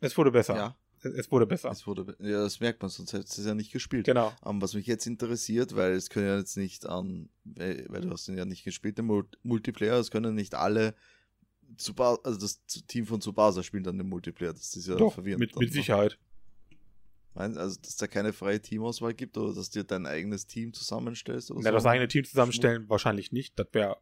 es 0.00 0.16
wurde 0.18 0.30
besser. 0.30 0.56
Ja. 0.56 0.76
Es 1.04 1.30
wurde 1.30 1.46
besser. 1.46 1.70
Es 1.70 1.86
wurde, 1.86 2.16
ja, 2.18 2.42
das 2.42 2.60
merkt 2.60 2.80
man, 2.80 2.88
sonst 2.88 3.12
hättest 3.12 3.36
du 3.36 3.42
es 3.42 3.46
ja 3.46 3.54
nicht 3.54 3.72
gespielt. 3.72 4.06
Genau. 4.06 4.32
Um, 4.40 4.62
was 4.62 4.72
mich 4.72 4.86
jetzt 4.86 5.06
interessiert, 5.06 5.76
weil 5.76 5.92
es 5.92 6.08
können 6.08 6.26
ja 6.26 6.38
jetzt 6.38 6.56
nicht 6.56 6.86
an, 6.86 7.28
weil, 7.44 7.84
weil 7.90 8.00
du 8.00 8.10
hast 8.10 8.26
den 8.26 8.38
ja 8.38 8.46
nicht 8.46 8.64
gespielt, 8.64 8.96
den 8.96 9.26
Multiplayer, 9.42 9.98
es 9.98 10.10
können 10.10 10.34
nicht 10.34 10.54
alle 10.54 10.94
Tsubasa, 11.76 12.20
also 12.24 12.38
das 12.38 12.64
Team 12.86 13.06
von 13.06 13.20
Tsubasa 13.20 13.62
spielt 13.62 13.86
dann 13.86 13.98
den 13.98 14.08
Multiplayer. 14.08 14.52
Das 14.52 14.74
ist 14.76 14.86
ja 14.86 14.96
Doch, 14.96 15.14
verwirrend. 15.14 15.40
Mit, 15.40 15.56
mit 15.56 15.72
Sicherheit. 15.72 16.18
Also, 17.34 17.80
dass 17.80 17.96
da 17.96 18.06
keine 18.06 18.32
freie 18.32 18.60
Teamauswahl 18.60 19.12
gibt 19.12 19.36
oder 19.36 19.54
dass 19.54 19.68
dir 19.70 19.82
dein 19.82 20.06
eigenes 20.06 20.46
Team 20.46 20.72
zusammenstellst 20.72 21.50
oder 21.50 21.60
ja, 21.60 21.70
so? 21.70 21.72
das 21.72 21.86
eigene 21.86 22.06
Team 22.06 22.24
zusammenstellen 22.24 22.82
Schmuck. 22.82 22.90
wahrscheinlich 22.90 23.32
nicht. 23.32 23.58
Das 23.58 23.66
wäre 23.72 23.98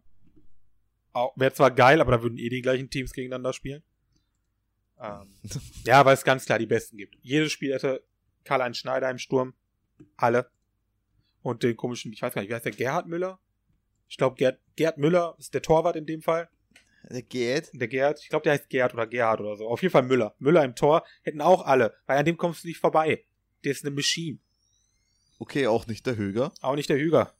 wäre 1.36 1.52
zwar 1.52 1.70
geil, 1.70 2.00
aber 2.00 2.12
da 2.12 2.22
würden 2.22 2.38
eh 2.38 2.48
die 2.48 2.62
gleichen 2.62 2.90
Teams 2.90 3.12
gegeneinander 3.12 3.52
spielen. 3.52 3.82
Ähm, 5.00 5.34
ja, 5.84 6.04
weil 6.04 6.14
es 6.14 6.24
ganz 6.24 6.44
klar 6.44 6.58
die 6.58 6.66
Besten 6.66 6.96
gibt. 6.96 7.16
Jedes 7.22 7.52
Spiel 7.52 7.72
hätte 7.72 8.04
Karl-Heinz 8.44 8.78
Schneider 8.78 9.10
im 9.10 9.18
Sturm. 9.18 9.54
Alle. 10.16 10.50
Und 11.42 11.62
den 11.62 11.76
komischen, 11.76 12.12
ich 12.12 12.22
weiß 12.22 12.34
gar 12.34 12.42
nicht, 12.42 12.50
wie 12.50 12.54
heißt 12.54 12.64
der? 12.64 12.72
Gerhard 12.72 13.06
Müller? 13.08 13.40
Ich 14.08 14.16
glaube, 14.16 14.36
Gerd, 14.36 14.60
Gerd 14.76 14.98
Müller 14.98 15.34
ist 15.38 15.54
der 15.54 15.62
Torwart 15.62 15.96
in 15.96 16.06
dem 16.06 16.22
Fall. 16.22 16.48
Der 17.10 17.22
geht. 17.22 17.70
Der 17.72 17.88
Gerd, 17.88 18.20
ich 18.22 18.28
glaube, 18.28 18.44
der 18.44 18.52
heißt 18.52 18.68
Gerd 18.68 18.94
oder 18.94 19.06
Gerhard 19.06 19.40
oder 19.40 19.56
so. 19.56 19.68
Auf 19.68 19.82
jeden 19.82 19.92
Fall 19.92 20.04
Müller. 20.04 20.34
Müller 20.38 20.64
im 20.64 20.74
Tor 20.74 21.04
hätten 21.22 21.40
auch 21.40 21.64
alle, 21.64 21.94
weil 22.06 22.18
an 22.18 22.24
dem 22.24 22.36
kommst 22.36 22.64
du 22.64 22.68
nicht 22.68 22.78
vorbei. 22.78 23.24
Der 23.64 23.72
ist 23.72 23.84
eine 23.84 23.94
Maschine. 23.94 24.38
Okay, 25.38 25.66
auch 25.66 25.86
nicht 25.86 26.06
der 26.06 26.16
Höger. 26.16 26.52
Auch 26.60 26.76
nicht 26.76 26.88
der 26.88 26.98
Hüger. 26.98 27.34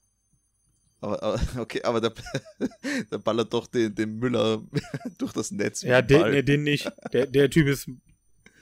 Aber, 1.00 1.23
aber 1.23 1.40
okay, 1.61 1.83
aber 1.83 2.00
der, 2.00 2.12
der 3.11 3.19
ballert 3.19 3.52
doch 3.52 3.66
den, 3.66 3.95
den 3.95 4.19
Müller 4.19 4.62
durch 5.19 5.33
das 5.33 5.50
Netz. 5.50 5.83
Ja, 5.83 6.02
den, 6.02 6.31
nee, 6.31 6.42
den 6.42 6.62
nicht. 6.62 6.90
Der, 7.12 7.26
der 7.26 7.50
Typ 7.50 7.69
ist 7.69 7.88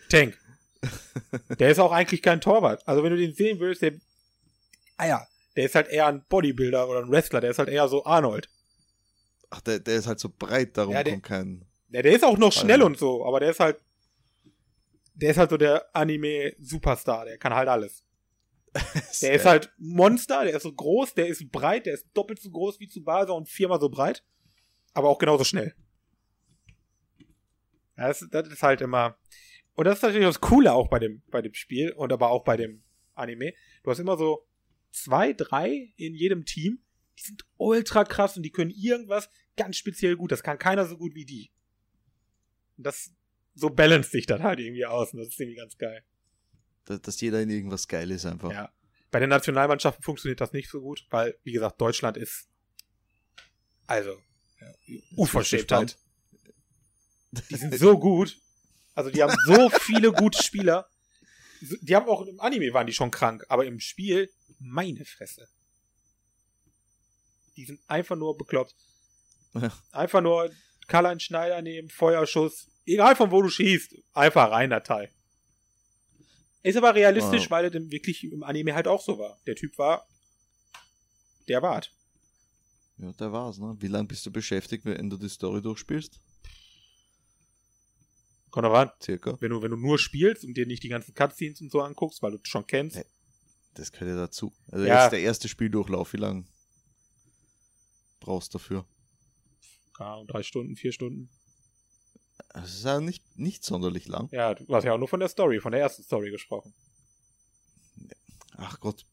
Tank. 0.09 0.37
Der 1.59 1.71
ist 1.71 1.79
auch 1.79 1.93
eigentlich 1.93 2.23
kein 2.23 2.41
Torwart. 2.41 2.87
Also 2.87 3.03
wenn 3.03 3.13
du 3.13 3.19
den 3.19 3.35
sehen 3.35 3.61
willst, 3.61 3.83
der. 3.83 3.95
Ah 4.97 5.07
ja, 5.07 5.27
der 5.57 5.67
ist 5.67 5.75
halt 5.75 5.89
eher 5.89 6.07
ein 6.07 6.25
Bodybuilder 6.29 6.89
oder 6.89 7.01
ein 7.01 7.11
Wrestler, 7.11 7.41
der 7.41 7.51
ist 7.51 7.59
halt 7.59 7.69
eher 7.69 7.89
so 7.89 8.05
Arnold. 8.05 8.49
Ach, 9.51 9.61
der, 9.61 9.81
der 9.81 9.97
ist 9.97 10.07
halt 10.07 10.21
so 10.21 10.29
breit, 10.29 10.77
darum 10.77 10.95
Ja, 10.95 11.03
der- 11.03 11.15
kommt 11.15 11.25
kein. 11.25 11.65
Ja, 11.91 12.03
der 12.03 12.13
ist 12.13 12.25
auch 12.25 12.39
noch 12.39 12.53
schnell 12.53 12.83
und 12.83 12.97
so, 12.99 13.25
aber 13.27 13.41
der 13.41 13.51
ist 13.51 13.61
halt. 13.61 13.83
Der 15.15 15.33
ist 15.33 15.37
halt 15.39 15.51
so 15.51 15.57
der 15.57 15.95
Anime-Superstar, 15.95 17.25
der 17.27 17.37
kann 17.39 17.53
halt 17.55 17.69
alles. 17.69 18.05
Der 19.21 19.33
ist 19.33 19.45
halt 19.47 19.73
Monster, 19.79 20.45
der 20.45 20.55
ist 20.55 20.63
so 20.63 20.73
groß, 20.73 21.15
der 21.15 21.27
ist 21.27 21.51
breit, 21.51 21.87
der 21.87 21.95
ist 21.95 22.07
doppelt 22.15 22.41
so 22.41 22.51
groß 22.53 22.79
wie 22.79 22.87
Tsubasa 22.87 23.33
und 23.33 23.49
viermal 23.49 23.81
so 23.81 23.89
breit. 23.89 24.25
Aber 24.95 25.09
auch 25.09 25.19
genauso 25.19 25.43
schnell. 25.43 25.75
Ja, 27.97 28.09
das, 28.09 28.25
das 28.31 28.49
ist 28.49 28.63
halt 28.63 28.81
immer. 28.81 29.17
Und 29.75 29.87
das 29.87 29.97
ist 29.99 30.03
natürlich 30.03 30.27
das 30.27 30.41
Coole 30.41 30.73
auch 30.73 30.89
bei 30.89 31.01
dem, 31.01 31.23
bei 31.31 31.43
dem 31.43 31.55
Spiel 31.55 31.91
und 31.93 32.13
aber 32.13 32.31
auch 32.31 32.45
bei 32.45 32.57
dem 32.57 32.83
Anime. 33.15 33.53
Du 33.83 33.91
hast 33.91 33.99
immer 33.99 34.17
so 34.17 34.47
zwei, 34.93 35.33
drei 35.33 35.93
in 35.97 36.15
jedem 36.15 36.45
Team, 36.45 36.79
die 37.19 37.23
sind 37.25 37.45
ultra 37.57 38.05
krass 38.05 38.37
und 38.37 38.45
die 38.45 38.53
können 38.53 38.71
irgendwas 38.71 39.29
ganz 39.57 39.77
speziell 39.77 40.17
gut. 40.17 40.33
Das 40.33 40.43
kann 40.43 40.59
keiner 40.59 40.87
so 40.87 40.97
gut 40.97 41.15
wie 41.15 41.25
die. 41.25 41.51
Und 42.77 42.85
das, 42.85 43.11
so 43.55 43.71
balanced 43.71 44.13
sich 44.13 44.27
das 44.27 44.41
halt 44.41 44.61
irgendwie 44.61 44.87
aus 44.87 45.13
und 45.13 45.21
das 45.21 45.29
ist 45.29 45.41
irgendwie 45.41 45.57
ganz 45.59 45.77
geil. 45.77 46.03
dass, 46.85 47.01
dass 47.03 47.21
jeder 47.21 47.41
in 47.43 47.51
irgendwas 47.51 47.87
geil 47.89 48.11
ist 48.11 48.27
einfach. 48.27 48.51
Ja. 48.51 48.73
Bei 49.11 49.19
den 49.19 49.29
Nationalmannschaften 49.29 50.03
funktioniert 50.03 50.41
das 50.41 50.53
nicht 50.53 50.71
so 50.71 50.81
gut, 50.81 51.07
weil, 51.11 51.37
wie 51.43 51.53
gesagt, 51.53 51.81
Deutschland 51.81 52.17
ist. 52.17 52.49
Also. 53.87 54.23
Ja, 54.61 54.73
Unverschämtheit. 55.17 55.97
Die 57.33 57.57
sind 57.57 57.75
so 57.77 57.99
gut. 57.99 58.39
Also, 58.95 59.11
die 59.11 59.23
haben 59.23 59.35
so 59.47 59.69
viele 59.81 60.13
gute 60.13 60.43
Spieler. 60.43 60.89
Die 61.61 61.95
haben 61.95 62.09
auch 62.09 62.27
im 62.27 62.41
Anime 62.41 62.73
waren 62.73 62.87
die 62.87 62.93
schon 62.93 63.11
krank, 63.11 63.45
aber 63.49 63.67
im 63.67 63.81
Spiel, 63.81 64.31
meine 64.59 65.05
Fresse. 65.05 65.49
Die 67.57 67.65
sind 67.65 67.81
einfach 67.89 68.17
nur 68.17 68.37
bekloppt. 68.37 68.75
Ja. 69.55 69.73
Einfach 69.93 70.21
nur 70.21 70.51
Karl-Heinz 70.89 71.23
Schneider 71.23 71.63
nehmen, 71.63 71.89
Feuerschuss. 71.89 72.69
Egal 72.87 73.15
von 73.17 73.31
wo 73.31 73.43
du 73.43 73.49
schießt. 73.49 73.95
Einfach 74.13 74.51
rein, 74.51 74.71
Datei. 74.71 75.11
Ist 76.63 76.77
aber 76.77 76.95
realistisch, 76.95 77.45
Wow. 77.45 77.51
weil 77.53 77.65
er 77.65 77.71
dann 77.71 77.91
wirklich 77.91 78.25
im 78.25 78.43
Anime 78.43 78.75
halt 78.75 78.87
auch 78.89 79.03
so 79.03 79.19
war. 79.19 79.39
Der 79.47 79.55
Typ 79.57 79.79
war 79.79 80.07
der 81.49 81.63
Wart. 81.63 81.93
Ja, 82.99 83.13
der 83.13 83.33
war's, 83.33 83.59
ne? 83.59 83.75
Wie 83.81 83.87
lange 83.87 84.09
bist 84.09 84.27
du 84.27 84.31
beschäftigt, 84.31 84.85
wenn 84.85 85.09
du 85.09 85.17
die 85.17 85.29
Story 85.29 85.63
durchspielst? 85.63 86.21
Kommt 88.51 88.67
doch 88.67 88.73
ran. 88.73 88.91
Circa. 89.01 89.37
Wenn 89.41 89.51
du, 89.51 89.63
wenn 89.63 89.71
du 89.71 89.77
nur 89.77 89.99
spielst 89.99 90.45
und 90.45 90.55
dir 90.55 90.67
nicht 90.67 90.83
die 90.83 90.89
ganzen 90.89 91.15
Cutscenes 91.15 91.61
und 91.61 91.71
so 91.71 91.81
anguckst, 91.81 92.21
weil 92.23 92.33
du 92.33 92.39
schon 92.43 92.67
kennst. 92.67 92.97
Ja. 92.97 93.03
Das 93.75 93.93
gehört 93.93 94.11
ja 94.11 94.17
dazu. 94.17 94.53
Also 94.71 94.85
Ja. 94.85 95.03
jetzt 95.05 95.13
der 95.13 95.21
erste 95.21 95.49
Spieldurchlauf, 95.49 96.13
wie 96.13 96.17
lange 96.19 96.45
brauchst 98.19 98.53
du 98.53 98.59
dafür? 98.59 98.85
Ahnung, 100.07 100.27
drei 100.27 100.43
Stunden, 100.43 100.77
vier 100.77 100.93
Stunden. 100.93 101.31
Das 102.55 102.75
ist 102.75 102.85
ja 102.85 103.01
nicht, 103.01 103.23
nicht 103.39 103.65
sonderlich 103.65 104.09
lang. 104.09 104.29
Ja, 104.33 104.55
du 104.55 104.67
hast 104.75 104.85
ja 104.85 104.95
auch 104.95 104.99
nur 104.99 105.09
von 105.09 105.21
der 105.21 105.29
Story, 105.29 105.61
von 105.61 105.73
der 105.73 105.81
ersten 105.81 106.03
Story 106.03 106.31
gesprochen. 106.31 106.75
Ach 108.57 108.79
Gott, 108.81 109.07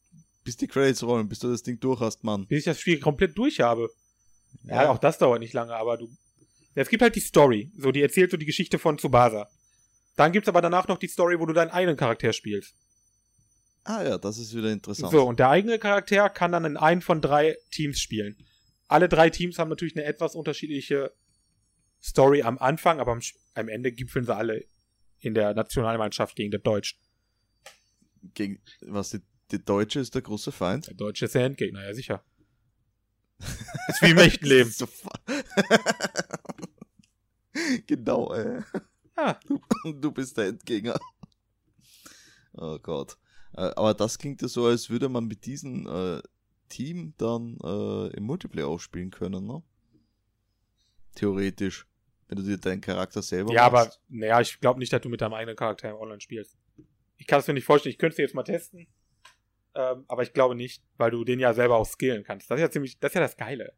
bis 0.43 0.57
die 0.57 0.67
Credits 0.67 1.03
rollen, 1.03 1.27
bis 1.27 1.39
du 1.39 1.49
das 1.49 1.63
Ding 1.63 1.79
durch 1.79 1.99
hast, 1.99 2.23
Mann. 2.23 2.47
Bis 2.47 2.59
ich 2.59 2.65
das 2.65 2.79
Spiel 2.79 2.99
komplett 2.99 3.37
durch 3.37 3.59
habe. 3.59 3.89
Ja, 4.63 4.89
auch 4.89 4.97
das 4.97 5.17
dauert 5.17 5.39
nicht 5.39 5.53
lange, 5.53 5.75
aber 5.75 5.97
du. 5.97 6.07
Ja, 6.75 6.81
es 6.81 6.89
gibt 6.89 7.01
halt 7.01 7.15
die 7.15 7.21
Story. 7.21 7.71
So, 7.77 7.91
die 7.91 8.01
erzählt 8.01 8.31
so 8.31 8.37
die 8.37 8.45
Geschichte 8.45 8.79
von 8.79 8.97
Tsubasa. 8.97 9.49
Dann 10.15 10.31
gibt's 10.31 10.49
aber 10.49 10.61
danach 10.61 10.87
noch 10.87 10.97
die 10.97 11.07
Story, 11.07 11.39
wo 11.39 11.45
du 11.45 11.53
deinen 11.53 11.69
eigenen 11.69 11.97
Charakter 11.97 12.33
spielst. 12.33 12.75
Ah 13.83 14.03
ja, 14.03 14.17
das 14.17 14.37
ist 14.37 14.55
wieder 14.55 14.71
interessant. 14.71 15.11
So, 15.11 15.25
und 15.25 15.39
der 15.39 15.49
eigene 15.49 15.79
Charakter 15.79 16.29
kann 16.29 16.51
dann 16.51 16.65
in 16.65 16.75
einem 16.75 17.01
von 17.01 17.21
drei 17.21 17.57
Teams 17.71 17.99
spielen. 17.99 18.35
Alle 18.87 19.09
drei 19.09 19.29
Teams 19.29 19.59
haben 19.59 19.69
natürlich 19.69 19.95
eine 19.95 20.05
etwas 20.05 20.35
unterschiedliche 20.35 21.13
Story 22.01 22.41
am 22.43 22.57
Anfang, 22.57 22.99
aber 22.99 23.11
am, 23.11 23.21
am 23.55 23.67
Ende 23.67 23.91
gipfeln 23.91 24.25
sie 24.25 24.35
alle 24.35 24.65
in 25.19 25.33
der 25.33 25.53
Nationalmannschaft 25.53 26.35
gegen 26.35 26.51
den 26.51 26.61
Deutschen. 26.63 26.99
Gegen, 28.33 28.61
was, 28.81 29.09
die, 29.09 29.21
die 29.51 29.63
Deutsche 29.63 29.99
ist 29.99 30.15
der 30.15 30.21
große 30.21 30.51
Feind? 30.51 30.87
Der 30.87 30.93
Deutsche 30.93 31.25
ist 31.25 31.35
der 31.35 31.45
Endgegner, 31.45 31.83
ja 31.83 31.93
sicher. 31.93 32.23
ist 33.39 34.01
wie 34.01 34.11
im 34.11 34.17
echten 34.17 34.45
Leben. 34.45 34.73
Genau, 37.87 38.33
ey. 38.33 38.61
Ja, 39.17 39.39
Du, 39.47 39.59
du 39.93 40.11
bist 40.11 40.37
der 40.37 40.47
Endgegner. 40.47 40.99
Oh 42.53 42.77
Gott. 42.79 43.17
Äh, 43.53 43.71
Aber 43.75 43.93
das 43.93 44.17
klingt 44.17 44.41
ja 44.41 44.47
so, 44.47 44.65
als 44.65 44.89
würde 44.89 45.09
man 45.09 45.25
mit 45.25 45.45
diesem 45.45 45.87
äh, 45.87 46.21
Team 46.69 47.13
dann 47.17 47.57
äh, 47.63 48.15
im 48.15 48.23
Multiplayer 48.23 48.67
auch 48.67 48.79
spielen 48.79 49.11
können, 49.11 49.45
ne? 49.45 49.61
Theoretisch. 51.15 51.87
Wenn 52.27 52.37
du 52.37 52.43
dir 52.43 52.57
deinen 52.57 52.81
Charakter 52.81 53.21
selber 53.21 53.53
ja 53.53 53.65
aber 53.65 53.85
machst. 53.85 54.01
naja, 54.09 54.41
ich 54.41 54.59
glaube 54.59 54.79
nicht, 54.79 54.91
dass 54.91 55.01
du 55.01 55.09
mit 55.09 55.21
deinem 55.21 55.33
eigenen 55.33 55.55
Charakter 55.55 55.89
im 55.89 55.95
Online 55.95 56.19
spielst. 56.19 56.57
Ich 57.15 57.25
kann 57.25 57.39
es 57.39 57.47
mir 57.47 57.53
nicht 57.53 57.65
vorstellen, 57.65 57.91
ich 57.91 57.97
könnte 57.97 58.11
es 58.11 58.15
dir 58.17 58.23
jetzt 58.23 58.35
mal 58.35 58.43
testen. 58.43 58.87
Ähm, 59.75 60.05
aber 60.07 60.23
ich 60.23 60.33
glaube 60.33 60.55
nicht, 60.55 60.83
weil 60.97 61.11
du 61.11 61.23
den 61.23 61.39
ja 61.39 61.53
selber 61.53 61.77
auch 61.77 61.85
skillen 61.85 62.23
kannst. 62.23 62.49
Das 62.51 62.57
ist 62.57 62.61
ja 62.61 62.69
ziemlich, 62.69 62.99
das 62.99 63.11
ist 63.11 63.15
ja 63.15 63.21
das 63.21 63.37
Geile. 63.37 63.73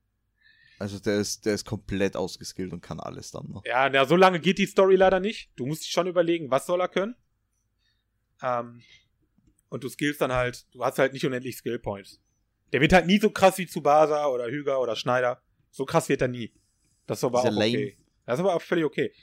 Also 0.80 0.97
der 0.97 1.19
ist, 1.19 1.45
der 1.45 1.54
ist 1.54 1.65
komplett 1.65 2.15
ausgeskillt 2.15 2.71
und 2.71 2.82
kann 2.82 3.02
alles 3.02 3.32
dann, 3.32 3.47
ne? 3.49 3.62
Ja, 3.65 3.89
na, 3.89 4.06
so 4.06 4.15
lange 4.15 4.39
geht 4.39 4.58
die 4.58 4.65
Story 4.65 4.95
leider 4.95 5.19
nicht. 5.19 5.52
Du 5.58 5.65
musst 5.65 5.84
dich 5.84 5.91
schon 5.91 6.08
überlegen, 6.08 6.49
was 6.49 6.65
soll 6.65 6.80
er 6.80 6.88
können. 6.88 7.15
Ähm, 8.41 8.82
und 9.67 9.84
du 9.84 9.89
skillst 9.89 10.21
dann 10.21 10.32
halt, 10.32 10.65
du 10.73 10.84
hast 10.84 10.97
halt 10.97 11.12
nicht 11.12 11.25
unendlich 11.25 11.58
Skill 11.58 11.80
Points. 11.80 12.21
Der 12.71 12.82
wird 12.82 12.93
halt 12.93 13.08
nie 13.08 13.19
so 13.19 13.29
krass 13.32 13.58
wie 13.58 13.65
Tsubasa 13.65 14.27
oder 14.27 14.47
Hüger 14.49 14.79
oder 14.79 14.95
Schneider. 14.95 15.41
So 15.71 15.86
krass 15.86 16.10
wird 16.10 16.21
er 16.21 16.27
nie. 16.27 16.53
Das 17.05 17.19
ist 17.19 17.23
aber 17.23 17.39
auch 17.39 17.45
okay. 17.45 17.97
Das 18.25 18.36
ist 18.36 18.39
aber 18.41 18.55
auch 18.55 18.62
völlig 18.62 18.86
okay. 18.86 19.13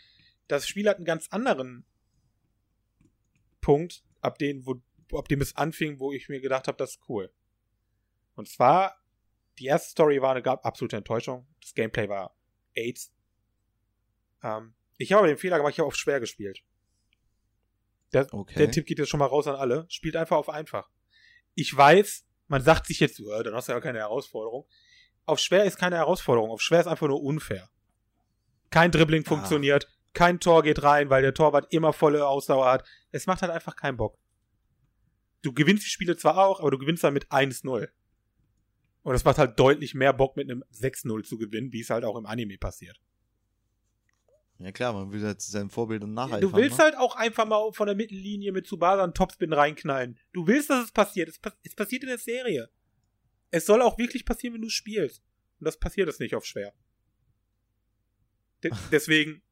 Das 0.48 0.66
Spiel 0.66 0.88
hat 0.88 0.96
einen 0.96 1.04
ganz 1.04 1.28
anderen 1.28 1.85
Punkt, 3.61 4.04
ab 4.20 4.38
dem, 4.38 4.66
wo, 4.66 4.80
ab 5.16 5.28
dem 5.28 5.40
es 5.40 5.56
anfing, 5.56 5.98
wo 5.98 6.12
ich 6.12 6.28
mir 6.28 6.40
gedacht 6.40 6.68
habe, 6.68 6.76
das 6.78 6.90
ist 6.92 7.00
cool. 7.09 7.32
Und 8.35 8.48
zwar, 8.48 8.96
die 9.59 9.66
erste 9.66 9.90
Story 9.90 10.20
war 10.20 10.32
eine 10.32 10.42
gab 10.42 10.64
absolute 10.64 10.96
Enttäuschung. 10.96 11.46
Das 11.61 11.74
Gameplay 11.74 12.09
war 12.09 12.37
AIDS. 12.74 13.12
Ähm, 14.42 14.74
ich 14.98 15.12
habe 15.12 15.20
aber 15.20 15.28
den 15.28 15.38
Fehler 15.38 15.56
gemacht, 15.56 15.72
ich 15.72 15.78
habe 15.78 15.88
auf 15.88 15.96
schwer 15.96 16.20
gespielt. 16.20 16.62
Der, 18.12 18.32
Okay. 18.32 18.54
der 18.59 18.70
Tipp 18.70 18.87
geht 18.87 18.98
jetzt 18.98 19.09
schon 19.09 19.18
mal 19.18 19.26
raus 19.26 19.46
an 19.46 19.56
alle. 19.56 19.87
Spielt 19.88 20.16
einfach 20.16 20.37
auf 20.37 20.48
einfach. 20.48 20.90
Ich 21.54 21.74
weiß, 21.76 22.24
man 22.48 22.62
sagt 22.62 22.87
sich 22.87 23.00
jetzt, 23.00 23.18
"Ja, 23.18 23.42
dann 23.42 23.54
hast 23.54 23.68
du 23.68 23.72
ja 23.72 23.80
keine 23.80 23.98
Herausforderung. 23.98 24.66
Auf 25.24 25.38
schwer 25.40 25.64
ist 25.64 25.76
keine 25.78 25.96
Herausforderung. 25.96 26.50
Auf 26.50 26.61
schwer 26.62 26.80
ist 26.80 26.87
einfach 26.87 27.09
nur 27.09 27.22
unfair. 27.22 27.68
Kein 28.70 28.90
Dribbling 28.90 29.24
Ah. 29.26 29.28
funktioniert, 29.28 29.88
kein 30.12 30.40
Tor 30.40 30.62
geht 30.62 30.82
rein, 30.82 31.11
weil 31.11 31.22
der 31.22 31.35
Torwart 31.35 31.72
immer 31.72 31.92
volle 31.92 32.26
Ausdauer 32.26 32.66
hat. 32.70 32.85
Es 33.11 33.26
macht 33.26 33.42
halt 33.42 33.52
einfach 33.52 33.76
keinen 33.76 33.96
Bock. 33.96 34.18
Du 35.42 35.52
gewinnst 35.52 35.85
die 35.85 35.90
Spiele 35.90 36.16
zwar 36.16 36.38
auch, 36.38 36.61
aber 36.61 36.70
du 36.70 36.78
gewinnst 36.78 37.04
dann 37.04 37.14
mit 37.14 37.30
1-0. 37.30 37.90
Und 39.02 39.14
es 39.14 39.24
macht 39.24 39.38
halt 39.38 39.59
deutlich 39.61 39.94
mehr 39.94 40.12
Bock, 40.12 40.37
mit 40.37 40.50
einem 40.50 40.64
6-0 40.70 41.22
zu 41.24 41.38
gewinnen, 41.38 41.72
wie 41.72 41.80
es 41.80 41.90
halt 41.90 42.04
auch 42.04 42.16
im 42.16 42.26
Anime 42.26 42.59
passiert. 42.59 42.98
Ja 44.59 44.73
klar, 44.73 44.92
man 44.95 45.12
will 45.12 45.23
jetzt 45.23 45.51
seinen 45.51 45.69
Vorbildern 45.69 46.14
nacheifern. 46.14 46.40
Du 46.40 46.53
willst 46.55 46.79
ne? 46.79 46.85
halt 46.85 46.97
auch 46.97 47.14
einfach 47.14 47.45
mal 47.47 47.73
von 47.73 47.87
der 47.87 47.97
Mittellinie 47.97 48.53
mit 48.53 48.66
Tsubasa 48.66 49.05
einen 49.05 49.12
Topspin 49.12 49.53
reinknallen. 49.53 50.19
Du 50.33 50.47
willst, 50.47 50.71
dass 50.71 50.85
es 50.85 50.92
passiert. 50.92 51.29
Es, 51.29 51.38
es 51.62 51.75
passiert 51.75 52.03
in 52.05 52.09
der 52.09 52.19
Serie. 52.19 52.71
Es 53.51 53.66
soll 53.66 53.83
auch 53.83 53.99
wirklich 53.99 54.25
passieren, 54.25 54.55
wenn 54.55 54.62
du 54.62 54.71
spielst. 54.71 55.23
Und 55.61 55.66
das 55.66 55.79
passiert 55.79 56.09
es 56.09 56.19
nicht 56.19 56.35
auf 56.35 56.47
schwer. 56.47 56.73
De 58.64 58.71
deswegen, 58.90 59.42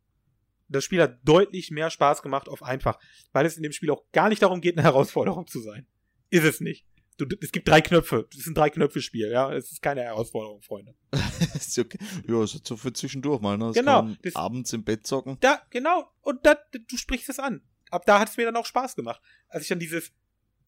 das 0.69 0.85
Spiel 0.85 1.03
hat 1.03 1.19
deutlich 1.23 1.71
mehr 1.71 1.90
Spaß 1.90 2.23
gemacht 2.23 2.49
auf 2.49 2.62
einfach, 2.62 2.99
weil 3.33 3.45
es 3.45 3.59
in 3.59 3.62
dem 3.62 3.73
Spiel 3.73 3.90
auch 3.90 4.05
gar 4.12 4.31
nicht 4.31 4.43
darum 4.43 4.62
geht, 4.62 4.79
eine 4.79 4.83
Herausforderung 4.85 5.47
zu 5.47 5.61
sein. 5.61 5.87
Ist 6.31 6.45
es 6.45 6.61
nicht. 6.61 6.87
Du, 7.16 7.27
es 7.40 7.53
gibt 7.53 7.68
drei 7.68 7.81
Knöpfe. 7.81 8.27
Das 8.31 8.40
ist 8.40 8.48
ein 8.48 8.55
Drei-Knöpfe-Spiel, 8.55 9.31
ja. 9.31 9.53
Es 9.53 9.70
ist 9.70 9.81
keine 9.81 10.03
Herausforderung, 10.03 10.62
Freunde. 10.62 10.96
ist 11.55 11.79
okay. 11.79 11.98
Ja, 12.27 12.42
ist 12.42 12.66
so 12.66 12.77
für 12.77 12.92
zwischendurch 12.92 13.40
mal, 13.40 13.57
ne? 13.57 13.66
Das 13.66 13.77
Genau, 13.77 14.09
das- 14.22 14.35
abends 14.35 14.72
im 14.72 14.83
Bett 14.83 15.07
zocken. 15.07 15.38
Da, 15.40 15.62
genau. 15.70 16.11
Und 16.22 16.44
da, 16.44 16.57
du 16.72 16.96
sprichst 16.96 17.29
es 17.29 17.38
an. 17.38 17.62
Ab 17.90 18.05
da 18.07 18.18
hat 18.18 18.31
es 18.31 18.37
mir 18.37 18.46
dann 18.46 18.57
auch 18.57 18.66
Spaß 18.66 18.96
gemacht. 18.96 19.20
Als 19.48 19.62
ich 19.62 19.68
dann 19.68 19.79
dieses 19.79 20.12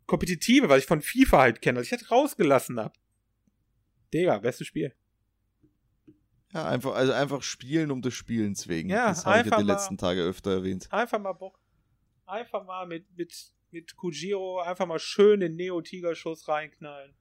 Kompetitive, 0.07 0.69
was 0.69 0.79
ich 0.79 0.87
von 0.87 1.03
FIFA 1.03 1.39
halt 1.41 1.63
kenne, 1.63 1.79
als 1.81 1.91
ich 1.91 1.99
das 1.99 2.11
rausgelassen 2.13 2.79
hab. 2.79 2.97
Digga, 4.15 4.39
bestes 4.39 4.69
Spiel. 4.69 4.95
Ja, 6.53 6.69
einfach, 6.69 6.95
also 6.95 7.13
einfach 7.13 7.43
spielen 7.43 7.91
um 7.91 8.03
des 8.03 8.15
Spielens 8.15 8.69
wegen. 8.69 8.89
Ja, 8.89 9.09
das 9.09 9.27
habe 9.27 9.41
ich 9.41 9.47
ja 9.51 9.59
die 9.59 9.65
letzten 9.65 9.99
Tage 9.99 10.23
öfter 10.23 10.53
erwähnt. 10.53 10.87
Einfach 10.93 11.19
mal 11.19 11.33
Bock. 11.33 11.59
Einfach 12.25 12.65
mal 12.65 12.87
mit, 12.87 13.05
mit, 13.17 13.53
mit 13.71 13.97
Kujiro 13.97 14.61
einfach 14.61 14.87
mal 14.87 14.99
schön 14.99 15.41
den 15.41 15.57
Neo-Tiger-Schuss 15.57 16.49
reinknallen. 16.49 17.15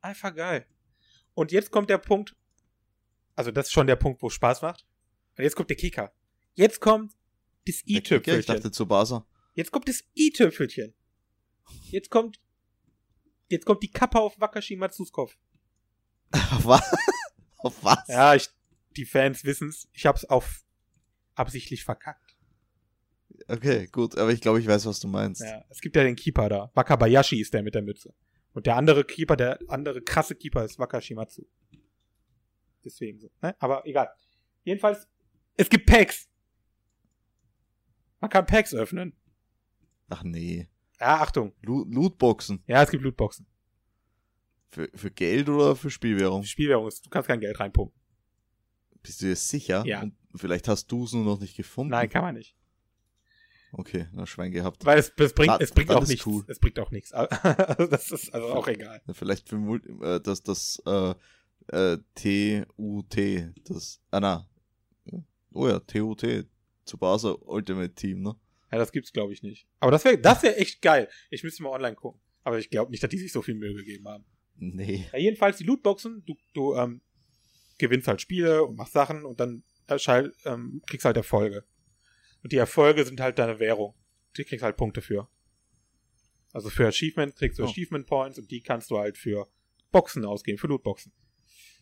Einfach 0.00 0.34
geil. 0.34 0.66
Und 1.34 1.52
jetzt 1.52 1.70
kommt 1.70 1.90
der 1.90 1.98
Punkt, 1.98 2.34
also 3.36 3.50
das 3.50 3.66
ist 3.66 3.72
schon 3.72 3.86
der 3.86 3.96
Punkt, 3.96 4.22
wo 4.22 4.26
es 4.28 4.34
Spaß 4.34 4.62
macht. 4.62 4.86
Und 5.36 5.44
jetzt 5.44 5.54
kommt 5.54 5.70
der 5.70 5.76
Kicker. 5.76 6.12
Jetzt 6.54 6.80
kommt 6.80 7.12
das 7.66 7.76
Kicker, 7.76 7.86
Ich 7.86 7.96
i-Tüpfelchen. 7.96 8.54
dachte 8.56 8.70
Tsubasa. 8.70 9.26
Jetzt 9.54 9.70
kommt 9.70 9.88
das 9.88 10.04
i-Tüpfelchen. 10.16 10.94
Jetzt 11.90 12.10
kommt, 12.10 12.40
jetzt 13.48 13.66
kommt 13.66 13.82
die 13.82 13.90
Kappe 13.90 14.18
auf 14.18 14.40
Wakashi 14.40 14.74
Matsus 14.76 15.12
Kopf. 15.12 15.36
Auf 16.32 16.64
was? 16.64 16.92
Auf 17.58 17.82
was? 17.82 18.06
Ja, 18.08 18.34
ich, 18.34 18.48
die 18.96 19.04
Fans 19.04 19.44
wissen's. 19.44 19.88
Ich 19.92 20.06
hab's 20.06 20.24
auf 20.24 20.64
absichtlich 21.34 21.82
verkackt. 21.82 22.27
Okay, 23.48 23.86
gut, 23.86 24.16
aber 24.18 24.30
ich 24.30 24.42
glaube, 24.42 24.60
ich 24.60 24.66
weiß, 24.66 24.84
was 24.84 25.00
du 25.00 25.08
meinst. 25.08 25.40
Ja, 25.40 25.64
es 25.70 25.80
gibt 25.80 25.96
ja 25.96 26.04
den 26.04 26.16
Keeper 26.16 26.48
da. 26.50 26.70
Wakabayashi 26.74 27.40
ist 27.40 27.54
der 27.54 27.62
mit 27.62 27.74
der 27.74 27.82
Mütze. 27.82 28.14
Und 28.52 28.66
der 28.66 28.76
andere 28.76 29.04
Keeper, 29.04 29.36
der 29.36 29.58
andere 29.68 30.02
krasse 30.02 30.34
Keeper 30.34 30.64
ist 30.64 30.78
Wakashimatsu. 30.78 31.46
Deswegen 32.84 33.18
so. 33.18 33.30
Ne? 33.40 33.56
Aber 33.58 33.86
egal. 33.86 34.10
Jedenfalls, 34.64 35.08
es 35.56 35.70
gibt 35.70 35.86
Packs. 35.86 36.28
Man 38.20 38.30
kann 38.30 38.44
Packs 38.44 38.74
öffnen. 38.74 39.14
Ach 40.08 40.22
nee. 40.22 40.68
Ja, 41.00 41.20
Achtung. 41.20 41.54
Lo 41.62 41.84
Lootboxen. 41.88 42.62
Ja, 42.66 42.82
es 42.82 42.90
gibt 42.90 43.02
Lootboxen. 43.02 43.46
Für, 44.70 44.90
für 44.94 45.10
Geld 45.10 45.48
oder 45.48 45.74
für 45.74 45.90
Spielwährung? 45.90 46.42
Spielwährung 46.42 46.88
ist, 46.88 47.06
du 47.06 47.10
kannst 47.10 47.28
kein 47.28 47.40
Geld 47.40 47.58
reinpumpen. 47.58 47.98
Bist 49.02 49.22
du 49.22 49.26
dir 49.26 49.36
sicher? 49.36 49.84
Ja. 49.86 50.02
Und 50.02 50.14
vielleicht 50.34 50.68
hast 50.68 50.88
du 50.88 51.04
es 51.04 51.12
nur 51.12 51.24
noch 51.24 51.40
nicht 51.40 51.56
gefunden. 51.56 51.92
Nein, 51.92 52.10
kann 52.10 52.22
man 52.22 52.34
nicht. 52.34 52.57
Okay, 53.72 54.06
na 54.12 54.26
Schwein 54.26 54.50
gehabt. 54.52 54.84
Weil 54.86 54.98
es, 54.98 55.12
es 55.16 55.32
bringt, 55.34 55.48
Da- 55.50 55.58
es 55.58 55.72
bringt 55.72 55.90
auch 55.90 56.06
nichts. 56.06 56.26
cool. 56.26 56.44
Es 56.48 56.58
bringt 56.58 56.78
auch 56.78 56.90
nichts. 56.90 57.12
Also 57.12 57.86
das 57.90 58.10
ist 58.10 58.32
also 58.32 58.48
auch 58.48 58.66
egal. 58.68 59.02
Vielleicht 59.12 59.48
für 59.48 59.56
äh, 60.02 60.20
das, 60.20 60.42
das 60.42 60.82
äh, 60.86 61.14
äh, 61.68 61.98
T-U-T. 62.14 63.50
Das. 63.64 64.00
Ah 64.10 64.20
na. 64.20 64.48
Oh 65.52 65.68
ja, 65.68 65.80
T-U-T. 65.80 66.44
Tsubasa 66.84 67.34
Ultimate 67.40 67.94
Team, 67.94 68.22
ne? 68.22 68.34
Ja, 68.72 68.78
das 68.78 68.92
gibt's 68.92 69.12
glaube 69.12 69.32
ich 69.32 69.42
nicht. 69.42 69.66
Aber 69.80 69.90
das 69.90 70.04
wäre 70.04 70.18
das 70.18 70.42
wär 70.42 70.58
echt 70.60 70.80
geil. 70.82 71.08
Ich 71.30 71.42
müsste 71.42 71.62
mal 71.62 71.70
online 71.70 71.96
gucken. 71.96 72.20
Aber 72.44 72.58
ich 72.58 72.70
glaube 72.70 72.90
nicht, 72.90 73.02
dass 73.02 73.10
die 73.10 73.18
sich 73.18 73.32
so 73.32 73.42
viel 73.42 73.54
Mühe 73.54 73.74
gegeben 73.74 74.08
haben. 74.08 74.24
Nee. 74.56 75.06
Ja, 75.12 75.18
jedenfalls 75.18 75.58
die 75.58 75.64
Lootboxen, 75.64 76.22
du, 76.26 76.34
du 76.54 76.74
ähm, 76.74 77.00
gewinnst 77.78 78.08
halt 78.08 78.20
Spiele 78.22 78.64
und 78.64 78.76
machst 78.76 78.92
Sachen 78.94 79.24
und 79.24 79.38
dann 79.40 79.62
erschall, 79.86 80.32
ähm, 80.44 80.82
kriegst 80.86 81.04
halt 81.04 81.16
Erfolge. 81.16 81.64
Und 82.42 82.52
die 82.52 82.56
Erfolge 82.56 83.04
sind 83.04 83.20
halt 83.20 83.38
deine 83.38 83.58
Währung. 83.58 83.94
Die 84.36 84.44
kriegst 84.44 84.62
halt 84.62 84.76
Punkte 84.76 85.02
für. 85.02 85.28
Also 86.52 86.70
für 86.70 86.86
Achievement 86.86 87.36
kriegst 87.36 87.58
du 87.58 87.64
Oh. 87.64 87.66
Achievement 87.66 88.06
Points 88.06 88.38
und 88.38 88.50
die 88.50 88.60
kannst 88.60 88.90
du 88.90 88.98
halt 88.98 89.18
für 89.18 89.48
Boxen 89.90 90.24
ausgeben, 90.24 90.58
für 90.58 90.66
Lootboxen. 90.68 91.12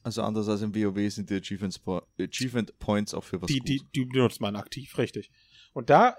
Also 0.03 0.23
anders 0.23 0.49
als 0.49 0.63
im 0.63 0.75
WoW 0.75 1.11
sind 1.13 1.31
die 1.31 1.35
Achievements 1.37 1.81
Achievement 2.19 2.79
Points 2.79 3.13
auch 3.15 3.25
für 3.25 3.41
was 3.43 3.47
Die, 3.49 3.59
gut. 3.59 3.69
die, 3.69 3.83
die 3.95 4.05
benutzt 4.05 4.41
man 4.41 4.55
aktiv, 4.57 4.97
richtig. 4.99 5.31
Und 5.73 5.91
da 5.91 6.17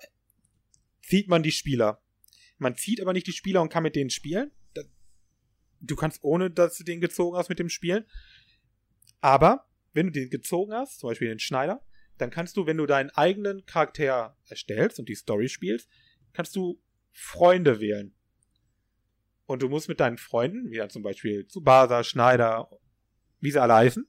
zieht 1.04 1.28
man 1.30 1.42
die 1.44 1.52
Spieler. 1.52 2.02
Man 2.58 2.76
zieht 2.76 3.02
aber 3.02 3.14
nicht 3.14 3.28
die 3.28 3.32
Spieler 3.34 3.62
und 3.62 3.70
kann 3.70 3.84
mit 3.84 3.96
denen 3.96 4.10
spielen. 4.10 4.52
Du 5.80 5.96
kannst 5.96 6.24
ohne, 6.24 6.50
dass 6.50 6.78
du 6.78 6.84
den 6.84 7.00
gezogen 7.00 7.38
hast, 7.38 7.50
mit 7.50 7.60
dem 7.60 7.70
spielen. 7.70 8.06
Aber 9.22 9.68
wenn 9.94 10.08
du 10.08 10.12
den 10.12 10.30
gezogen 10.30 10.74
hast, 10.74 11.00
zum 11.00 11.10
Beispiel 11.10 11.28
den 11.30 11.40
Schneider, 11.40 11.82
dann 12.18 12.30
kannst 12.30 12.58
du, 12.58 12.66
wenn 12.66 12.78
du 12.78 12.86
deinen 12.86 13.10
eigenen 13.12 13.66
Charakter 13.66 14.36
erstellst 14.48 15.00
und 15.00 15.10
die 15.10 15.16
Story 15.16 15.50
spielst, 15.50 15.90
kannst 16.34 16.56
du 16.56 16.82
Freunde 17.12 17.80
wählen. 17.80 18.14
Und 19.46 19.62
du 19.62 19.70
musst 19.70 19.88
mit 19.88 20.00
deinen 20.00 20.18
Freunden, 20.18 20.72
wie 20.72 20.78
dann 20.78 20.90
zum 20.90 21.04
Beispiel 21.04 21.48
Tsubasa, 21.48 22.04
Schneider, 22.04 22.70
wie 23.40 23.52
sie 23.52 23.62
alle 23.62 23.76
heißen, 23.76 24.06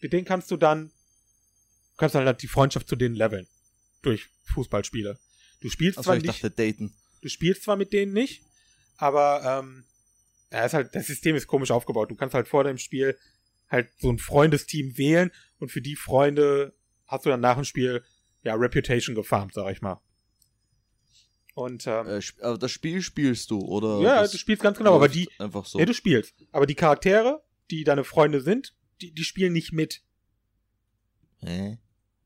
mit 0.00 0.12
denen 0.12 0.24
kannst 0.24 0.50
du 0.50 0.56
dann, 0.56 0.92
kannst 1.96 2.14
du 2.14 2.18
halt 2.18 2.42
die 2.42 2.48
Freundschaft 2.48 2.88
zu 2.88 2.96
denen 2.96 3.14
leveln. 3.14 3.46
Durch 4.02 4.28
Fußballspiele. 4.52 5.18
Du 5.60 5.70
spielst 5.70 5.98
Achso, 5.98 6.08
zwar 6.08 6.16
ich 6.16 6.24
nicht, 6.24 6.44
dachte 6.44 6.50
daten. 6.50 6.92
du 7.22 7.28
spielst 7.28 7.62
zwar 7.62 7.76
mit 7.76 7.92
denen 7.92 8.12
nicht, 8.12 8.42
aber 8.96 9.62
ähm, 9.62 9.84
ja, 10.50 10.66
ist 10.66 10.74
halt, 10.74 10.94
das 10.94 11.06
System 11.06 11.36
ist 11.36 11.46
komisch 11.46 11.70
aufgebaut. 11.70 12.10
Du 12.10 12.16
kannst 12.16 12.34
halt 12.34 12.48
vor 12.48 12.64
dem 12.64 12.78
Spiel 12.78 13.16
halt 13.68 13.88
so 13.98 14.10
ein 14.10 14.18
Freundesteam 14.18 14.98
wählen 14.98 15.30
und 15.62 15.70
für 15.70 15.80
die 15.80 15.94
Freunde 15.94 16.74
hast 17.06 17.24
du 17.24 17.30
dann 17.30 17.40
nach 17.40 17.54
dem 17.54 17.64
Spiel 17.64 18.02
ja 18.42 18.54
Reputation 18.56 19.14
gefarmt, 19.14 19.54
sag 19.54 19.70
ich 19.72 19.80
mal. 19.80 20.00
Und 21.54 21.86
ähm, 21.86 22.06
Äh, 22.08 22.20
aber 22.40 22.58
das 22.58 22.72
Spiel 22.72 23.00
spielst 23.00 23.50
du, 23.50 23.60
oder? 23.60 24.00
ja, 24.00 24.26
du 24.26 24.36
spielst 24.36 24.62
ganz 24.62 24.76
genau, 24.76 24.96
aber 24.96 25.08
die, 25.08 25.28
Einfach 25.38 25.64
so. 25.64 25.78
ja, 25.78 25.84
du 25.84 25.94
spielst. 25.94 26.34
Aber 26.50 26.66
die 26.66 26.74
Charaktere, 26.74 27.44
die 27.70 27.84
deine 27.84 28.02
Freunde 28.02 28.40
sind, 28.40 28.74
die, 29.00 29.12
die 29.12 29.22
spielen 29.22 29.52
nicht 29.52 29.72
mit. 29.72 30.02
Hä? 31.38 31.78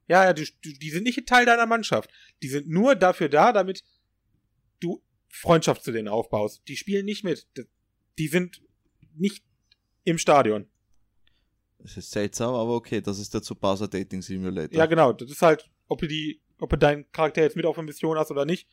Ja, 0.08 0.24
ja, 0.24 0.32
die, 0.32 0.48
die 0.64 0.90
sind 0.90 1.02
nicht 1.02 1.26
Teil 1.26 1.44
deiner 1.44 1.66
Mannschaft. 1.66 2.08
Die 2.42 2.48
sind 2.48 2.68
nur 2.68 2.94
dafür 2.94 3.28
da, 3.28 3.52
damit 3.52 3.84
du 4.80 5.02
Freundschaft 5.28 5.82
zu 5.82 5.92
denen 5.92 6.08
aufbaust. 6.08 6.62
Die 6.68 6.76
spielen 6.76 7.04
nicht 7.04 7.22
mit. 7.22 7.46
Die 8.18 8.28
sind 8.28 8.62
nicht 9.14 9.44
im 10.04 10.16
Stadion. 10.16 10.70
Das 11.86 11.96
ist 11.96 12.10
seltsam, 12.10 12.52
aber 12.52 12.74
okay, 12.74 13.00
das 13.00 13.20
ist 13.20 13.32
der 13.32 13.42
Tsubasa 13.42 13.86
Dating 13.86 14.20
Simulator. 14.20 14.76
Ja, 14.76 14.86
genau. 14.86 15.12
Das 15.12 15.30
ist 15.30 15.40
halt, 15.40 15.70
ob 15.86 16.00
du 16.00 16.08
die, 16.08 16.42
ob 16.58 16.70
du 16.70 16.76
deinen 16.76 17.10
Charakter 17.12 17.42
jetzt 17.42 17.54
mit 17.54 17.64
auf 17.64 17.78
eine 17.78 17.86
Mission 17.86 18.18
hast 18.18 18.32
oder 18.32 18.44
nicht. 18.44 18.68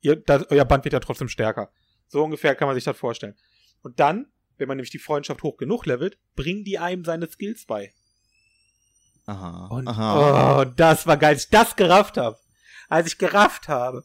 Ihr, 0.00 0.16
das, 0.16 0.50
euer 0.50 0.64
Band 0.64 0.84
wird 0.84 0.94
ja 0.94 1.00
trotzdem 1.00 1.28
stärker. 1.28 1.70
So 2.08 2.24
ungefähr 2.24 2.54
kann 2.54 2.68
man 2.68 2.74
sich 2.74 2.84
das 2.84 2.96
vorstellen. 2.96 3.34
Und 3.82 4.00
dann, 4.00 4.32
wenn 4.56 4.66
man 4.66 4.78
nämlich 4.78 4.90
die 4.90 4.98
Freundschaft 4.98 5.42
hoch 5.42 5.58
genug 5.58 5.84
levelt, 5.84 6.18
bringen 6.34 6.64
die 6.64 6.78
einem 6.78 7.04
seine 7.04 7.28
Skills 7.28 7.66
bei. 7.66 7.92
Aha. 9.26 9.66
Und 9.66 9.86
Aha. 9.88 10.62
oh, 10.62 10.64
das 10.64 11.06
war 11.06 11.18
geil, 11.18 11.34
als 11.34 11.44
ich 11.44 11.50
das 11.50 11.76
gerafft 11.76 12.16
habe. 12.16 12.38
Als 12.88 13.08
ich 13.08 13.18
gerafft 13.18 13.68
habe, 13.68 14.04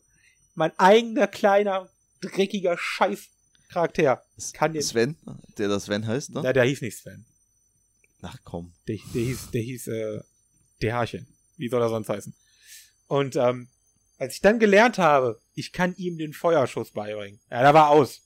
mein 0.54 0.78
eigener 0.78 1.28
kleiner, 1.28 1.88
dreckiger 2.20 2.78
Scheiß-Charakter 2.78 4.22
kann 4.52 4.74
jetzt. 4.74 4.90
Sven, 4.90 5.16
der 5.58 5.70
das 5.70 5.86
Sven 5.86 6.06
heißt, 6.06 6.32
ne? 6.32 6.42
Ja, 6.44 6.52
der 6.52 6.66
hieß 6.66 6.82
nicht 6.82 6.98
Sven. 6.98 7.26
Ach 8.22 8.38
komm. 8.44 8.74
Der, 8.88 8.98
der 9.14 9.22
hieß, 9.22 9.52
der 9.52 9.62
hieß, 9.62 9.88
äh, 9.88 10.22
der 10.82 10.96
Harchen. 10.96 11.28
Wie 11.58 11.70
soll 11.70 11.82
er 11.82 11.90
sonst 11.90 12.10
heißen? 12.10 12.34
Und, 13.08 13.36
ähm, 13.36 13.68
als 14.20 14.34
ich 14.36 14.42
dann 14.42 14.58
gelernt 14.60 14.98
habe, 14.98 15.40
ich 15.54 15.72
kann 15.72 15.96
ihm 15.96 16.18
den 16.18 16.34
Feuerschuss 16.34 16.92
beibringen. 16.92 17.40
Ja, 17.52 17.62
da 17.62 17.74
war 17.74 17.90
aus. 17.90 18.22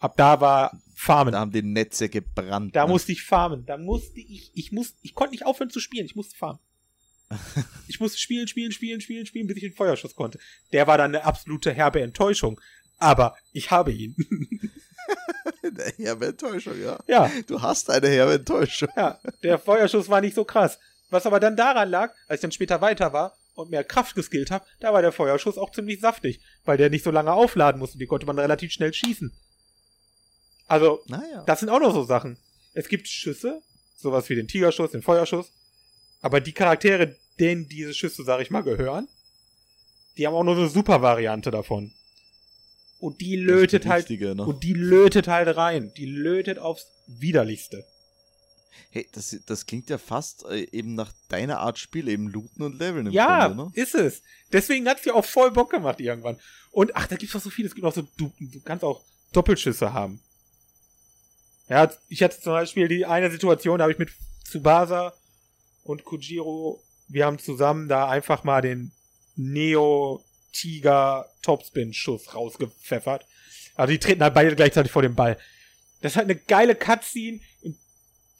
Ab 0.00 0.16
da 0.16 0.40
war 0.40 0.76
Farmen. 0.94 1.32
Da 1.32 1.38
Da, 1.38 1.40
haben 1.42 1.52
die 1.52 1.62
Netze 1.62 2.08
gebrannt. 2.08 2.74
ne? 2.86 2.90
musste 2.92 3.12
ich 3.12 3.22
farmen. 3.22 3.64
Da 3.66 3.76
musste 3.76 4.18
ich, 4.20 4.50
ich 4.54 4.72
muss, 4.72 4.94
ich 5.02 5.14
konnte 5.14 5.30
nicht 5.32 5.46
aufhören 5.46 5.70
zu 5.70 5.78
spielen. 5.78 6.06
Ich 6.06 6.16
musste 6.16 6.36
farmen. 6.36 6.60
ich 7.88 8.00
musste 8.00 8.18
spielen, 8.18 8.48
spielen, 8.48 8.72
spielen, 8.72 9.00
spielen, 9.00 9.26
spielen, 9.26 9.46
bis 9.46 9.56
ich 9.58 9.62
den 9.62 9.74
Feuerschuss 9.74 10.16
konnte. 10.16 10.40
Der 10.72 10.88
war 10.88 10.98
dann 10.98 11.14
eine 11.14 11.24
absolute 11.24 11.72
herbe 11.72 12.02
Enttäuschung. 12.02 12.60
Aber 12.98 13.36
ich 13.52 13.70
habe 13.70 13.92
ihn. 13.92 14.16
Eine 15.62 15.84
herbe 15.96 16.26
Enttäuschung, 16.26 16.80
ja. 16.82 16.98
ja, 17.06 17.30
Du 17.46 17.60
hast 17.62 17.88
eine 17.90 18.08
herbe 18.08 18.34
Enttäuschung. 18.34 18.88
ja. 18.96 19.18
Der 19.42 19.58
Feuerschuss 19.58 20.08
war 20.08 20.20
nicht 20.20 20.34
so 20.34 20.44
krass. 20.44 20.78
Was 21.10 21.26
aber 21.26 21.40
dann 21.40 21.56
daran 21.56 21.88
lag, 21.90 22.12
als 22.26 22.38
ich 22.38 22.42
dann 22.42 22.52
später 22.52 22.80
weiter 22.80 23.12
war 23.12 23.36
und 23.54 23.70
mehr 23.70 23.84
Kraft 23.84 24.14
geskillt 24.14 24.50
habe, 24.50 24.64
da 24.80 24.92
war 24.92 25.02
der 25.02 25.12
Feuerschuss 25.12 25.58
auch 25.58 25.70
ziemlich 25.70 26.00
saftig, 26.00 26.40
weil 26.64 26.78
der 26.78 26.90
nicht 26.90 27.04
so 27.04 27.10
lange 27.10 27.32
aufladen 27.32 27.78
musste. 27.78 27.98
Die 27.98 28.06
konnte 28.06 28.26
man 28.26 28.38
relativ 28.38 28.72
schnell 28.72 28.92
schießen. 28.92 29.32
Also, 30.66 31.02
Naja. 31.06 31.44
Das 31.46 31.60
sind 31.60 31.68
auch 31.68 31.80
noch 31.80 31.92
so 31.92 32.04
Sachen. 32.04 32.38
Es 32.72 32.88
gibt 32.88 33.08
Schüsse, 33.08 33.62
sowas 33.96 34.28
wie 34.30 34.34
den 34.34 34.48
Tigerschuss, 34.48 34.92
den 34.92 35.02
Feuerschuss. 35.02 35.52
Aber 36.22 36.40
die 36.40 36.52
Charaktere, 36.52 37.16
denen 37.38 37.68
diese 37.68 37.92
Schüsse, 37.94 38.24
sag 38.24 38.40
ich 38.40 38.50
mal, 38.50 38.62
gehören, 38.62 39.08
die 40.16 40.26
haben 40.26 40.34
auch 40.34 40.44
nur 40.44 40.54
so 40.54 40.62
eine 40.62 40.70
super 40.70 41.02
Variante 41.02 41.50
davon. 41.50 41.92
Und 43.02 43.20
die 43.20 43.34
lötet 43.34 43.86
halt, 43.86 44.08
ne? 44.08 44.44
und 44.44 44.62
die 44.62 44.74
lötet 44.74 45.26
halt 45.26 45.56
rein. 45.56 45.92
Die 45.96 46.06
lötet 46.06 46.60
aufs 46.60 46.86
Widerlichste. 47.08 47.84
Hey, 48.90 49.08
das, 49.10 49.36
das 49.44 49.66
klingt 49.66 49.90
ja 49.90 49.98
fast 49.98 50.44
äh, 50.44 50.68
eben 50.70 50.94
nach 50.94 51.12
deiner 51.28 51.58
Art 51.58 51.80
Spiel, 51.80 52.06
eben 52.06 52.28
looten 52.28 52.62
und 52.62 52.78
leveln 52.78 53.06
im 53.06 53.12
ja, 53.12 53.48
Grunde, 53.48 53.64
ne? 53.64 53.70
ist 53.74 53.96
es. 53.96 54.22
Deswegen 54.52 54.88
hat's 54.88 55.04
ja 55.04 55.14
auch 55.14 55.24
voll 55.24 55.50
Bock 55.50 55.70
gemacht 55.70 56.00
irgendwann. 56.00 56.38
Und 56.70 56.94
ach, 56.94 57.08
da 57.08 57.16
gibt's 57.16 57.34
auch 57.34 57.40
so 57.40 57.50
viel. 57.50 57.66
Es 57.66 57.74
gibt 57.74 57.84
auch 57.84 57.92
so, 57.92 58.02
du, 58.18 58.32
du 58.38 58.60
kannst 58.60 58.84
auch 58.84 59.02
Doppelschüsse 59.32 59.92
haben. 59.92 60.20
Ja, 61.68 61.92
ich 62.08 62.22
hatte 62.22 62.40
zum 62.40 62.52
Beispiel 62.52 62.86
die 62.86 63.04
eine 63.04 63.32
Situation, 63.32 63.78
da 63.78 63.82
habe 63.82 63.92
ich 63.92 63.98
mit 63.98 64.10
Tsubasa 64.44 65.12
und 65.82 66.04
Kujiro, 66.04 66.80
wir 67.08 67.26
haben 67.26 67.40
zusammen 67.40 67.88
da 67.88 68.08
einfach 68.08 68.44
mal 68.44 68.62
den 68.62 68.92
Neo 69.34 70.22
Tiger 70.52 71.28
Topspin 71.42 71.92
Schuss 71.92 72.34
rausgepfeffert. 72.34 73.26
Also 73.74 73.90
die 73.92 73.98
treten 73.98 74.22
halt 74.22 74.34
beide 74.34 74.54
gleichzeitig 74.54 74.92
vor 74.92 75.02
dem 75.02 75.14
Ball. 75.14 75.38
Das 76.00 76.12
ist 76.12 76.16
halt 76.16 76.26
eine 76.26 76.36
geile 76.36 76.74
Cutscene. 76.74 77.40
Und 77.62 77.76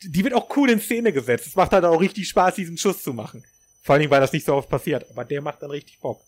die 0.04 0.24
wird 0.24 0.34
auch 0.34 0.54
cool 0.56 0.70
in 0.70 0.80
Szene 0.80 1.12
gesetzt. 1.12 1.46
Es 1.46 1.54
macht 1.56 1.72
halt 1.72 1.84
auch 1.84 2.00
richtig 2.00 2.28
Spaß, 2.28 2.56
diesen 2.56 2.76
Schuss 2.76 3.02
zu 3.02 3.12
machen. 3.12 3.44
Vor 3.82 3.94
allen 3.94 4.00
Dingen, 4.00 4.10
weil 4.10 4.20
das 4.20 4.32
nicht 4.32 4.44
so 4.46 4.54
oft 4.54 4.68
passiert. 4.68 5.08
Aber 5.10 5.24
der 5.24 5.40
macht 5.42 5.62
dann 5.62 5.70
richtig 5.70 5.98
Bock. 6.00 6.20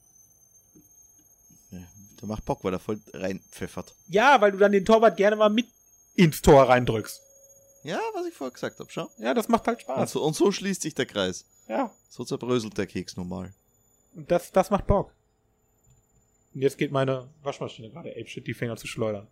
Ja, 1.70 1.80
der 2.20 2.28
macht 2.28 2.44
Bock, 2.44 2.64
weil 2.64 2.72
er 2.72 2.78
voll 2.80 3.00
reinpfeffert. 3.12 3.94
Ja, 4.08 4.40
weil 4.40 4.52
du 4.52 4.58
dann 4.58 4.72
den 4.72 4.84
Torwart 4.84 5.16
gerne 5.16 5.36
mal 5.36 5.50
mit 5.50 5.66
ins 6.14 6.40
Tor 6.42 6.68
reindrückst. 6.68 7.20
Ja, 7.82 8.00
was 8.14 8.26
ich 8.26 8.34
vorher 8.34 8.52
gesagt 8.52 8.78
habe, 8.78 8.90
schau. 8.90 9.10
Ja, 9.18 9.34
das 9.34 9.48
macht 9.48 9.66
halt 9.66 9.78
Und 9.80 9.82
Spaß. 9.82 10.12
so, 10.12 10.22
und 10.24 10.34
so 10.34 10.50
schließt 10.50 10.82
sich 10.82 10.94
der 10.94 11.06
Kreis. 11.06 11.44
Ja, 11.68 11.90
So 12.08 12.24
zerbröselt 12.24 12.76
der 12.78 12.86
Keks 12.86 13.16
nun 13.16 13.28
mal. 13.28 13.52
und 14.14 14.30
das, 14.30 14.50
das 14.52 14.70
macht 14.70 14.86
Bock. 14.86 15.12
Und 16.54 16.62
jetzt 16.62 16.78
geht 16.78 16.92
meine 16.92 17.28
Waschmaschine 17.42 17.90
gerade 17.90 18.10
apeshit 18.10 18.46
die 18.46 18.54
Finger 18.54 18.76
zu 18.76 18.86
schleudern. 18.86 19.26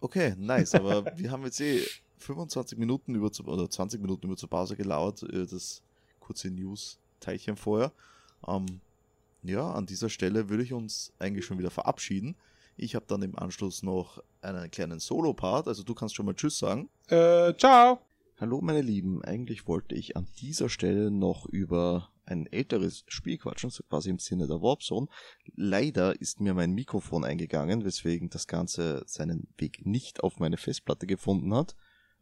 Okay, 0.00 0.34
nice, 0.38 0.74
aber 0.74 1.04
wir 1.16 1.30
haben 1.30 1.44
jetzt 1.44 1.60
eh 1.60 1.82
25 2.18 2.78
Minuten 2.78 3.14
über 3.14 3.32
zu, 3.32 3.44
oder 3.44 3.68
20 3.68 4.00
Minuten 4.00 4.26
über 4.26 4.36
zur 4.36 4.48
Pause 4.48 4.76
gelauert, 4.76 5.22
äh, 5.24 5.46
das 5.46 5.82
kurze 6.20 6.50
News-Teilchen 6.50 7.56
vorher. 7.56 7.92
Ähm, 8.46 8.80
ja, 9.42 9.70
an 9.72 9.86
dieser 9.86 10.08
Stelle 10.08 10.48
würde 10.48 10.62
ich 10.62 10.72
uns 10.72 11.12
eigentlich 11.18 11.44
schon 11.44 11.58
wieder 11.58 11.70
verabschieden. 11.70 12.36
Ich 12.76 12.94
habe 12.94 13.06
dann 13.08 13.22
im 13.22 13.38
Anschluss 13.38 13.82
noch 13.82 14.22
einen 14.42 14.70
kleinen 14.70 15.00
Solo-Part, 15.00 15.66
also 15.66 15.82
du 15.82 15.94
kannst 15.94 16.14
schon 16.14 16.26
mal 16.26 16.34
Tschüss 16.34 16.58
sagen. 16.58 16.88
Äh, 17.08 17.54
ciao. 17.56 18.00
Hallo 18.38 18.60
meine 18.60 18.82
Lieben, 18.82 19.24
eigentlich 19.24 19.66
wollte 19.66 19.94
ich 19.94 20.16
an 20.16 20.26
dieser 20.40 20.68
Stelle 20.68 21.10
noch 21.10 21.46
über 21.46 22.10
ein 22.26 22.46
älteres 22.46 23.04
Spiel 23.08 23.38
quatschen, 23.38 23.70
so 23.70 23.82
quasi 23.84 24.10
im 24.10 24.18
Sinne 24.18 24.46
der 24.46 24.60
Warpzone. 24.62 25.06
Leider 25.54 26.20
ist 26.20 26.40
mir 26.40 26.54
mein 26.54 26.72
Mikrofon 26.72 27.24
eingegangen, 27.24 27.84
weswegen 27.84 28.28
das 28.30 28.46
Ganze 28.46 29.02
seinen 29.06 29.48
Weg 29.56 29.86
nicht 29.86 30.22
auf 30.22 30.38
meine 30.38 30.56
Festplatte 30.56 31.06
gefunden 31.06 31.54
hat. 31.54 31.76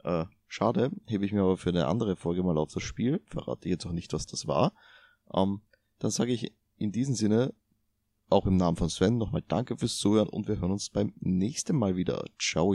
Äh, 0.05 0.27
schade, 0.47 0.91
hebe 1.07 1.25
ich 1.25 1.33
mir 1.33 1.43
aber 1.43 1.57
für 1.57 1.71
eine 1.71 1.87
andere 1.87 2.17
Folge 2.17 2.43
mal 2.43 2.59
auf 2.59 2.73
das 2.73 2.83
Spiel, 2.83 3.23
verrate 3.27 3.69
jetzt 3.69 3.87
auch 3.87 3.93
nicht, 3.93 4.13
was 4.13 4.27
das 4.27 4.47
war. 4.47 4.73
Ähm, 5.33 5.63
dann 5.99 6.11
sage 6.11 6.33
ich 6.33 6.53
in 6.77 6.93
diesem 6.93 7.15
Sinne, 7.15 7.55
auch 8.29 8.47
im 8.47 8.57
Namen 8.57 8.77
von 8.77 8.91
Sven, 8.91 9.19
nochmal 9.19 9.43
danke 9.47 9.77
fürs 9.77 9.97
Zuhören 9.97 10.29
und 10.29 10.49
wir 10.49 10.61
hören 10.61 10.73
uns 10.73 10.91
beim 10.91 11.13
nächsten 11.21 11.77
Mal 11.77 11.97
wieder. 11.97 12.25
Ciao. 12.39 12.75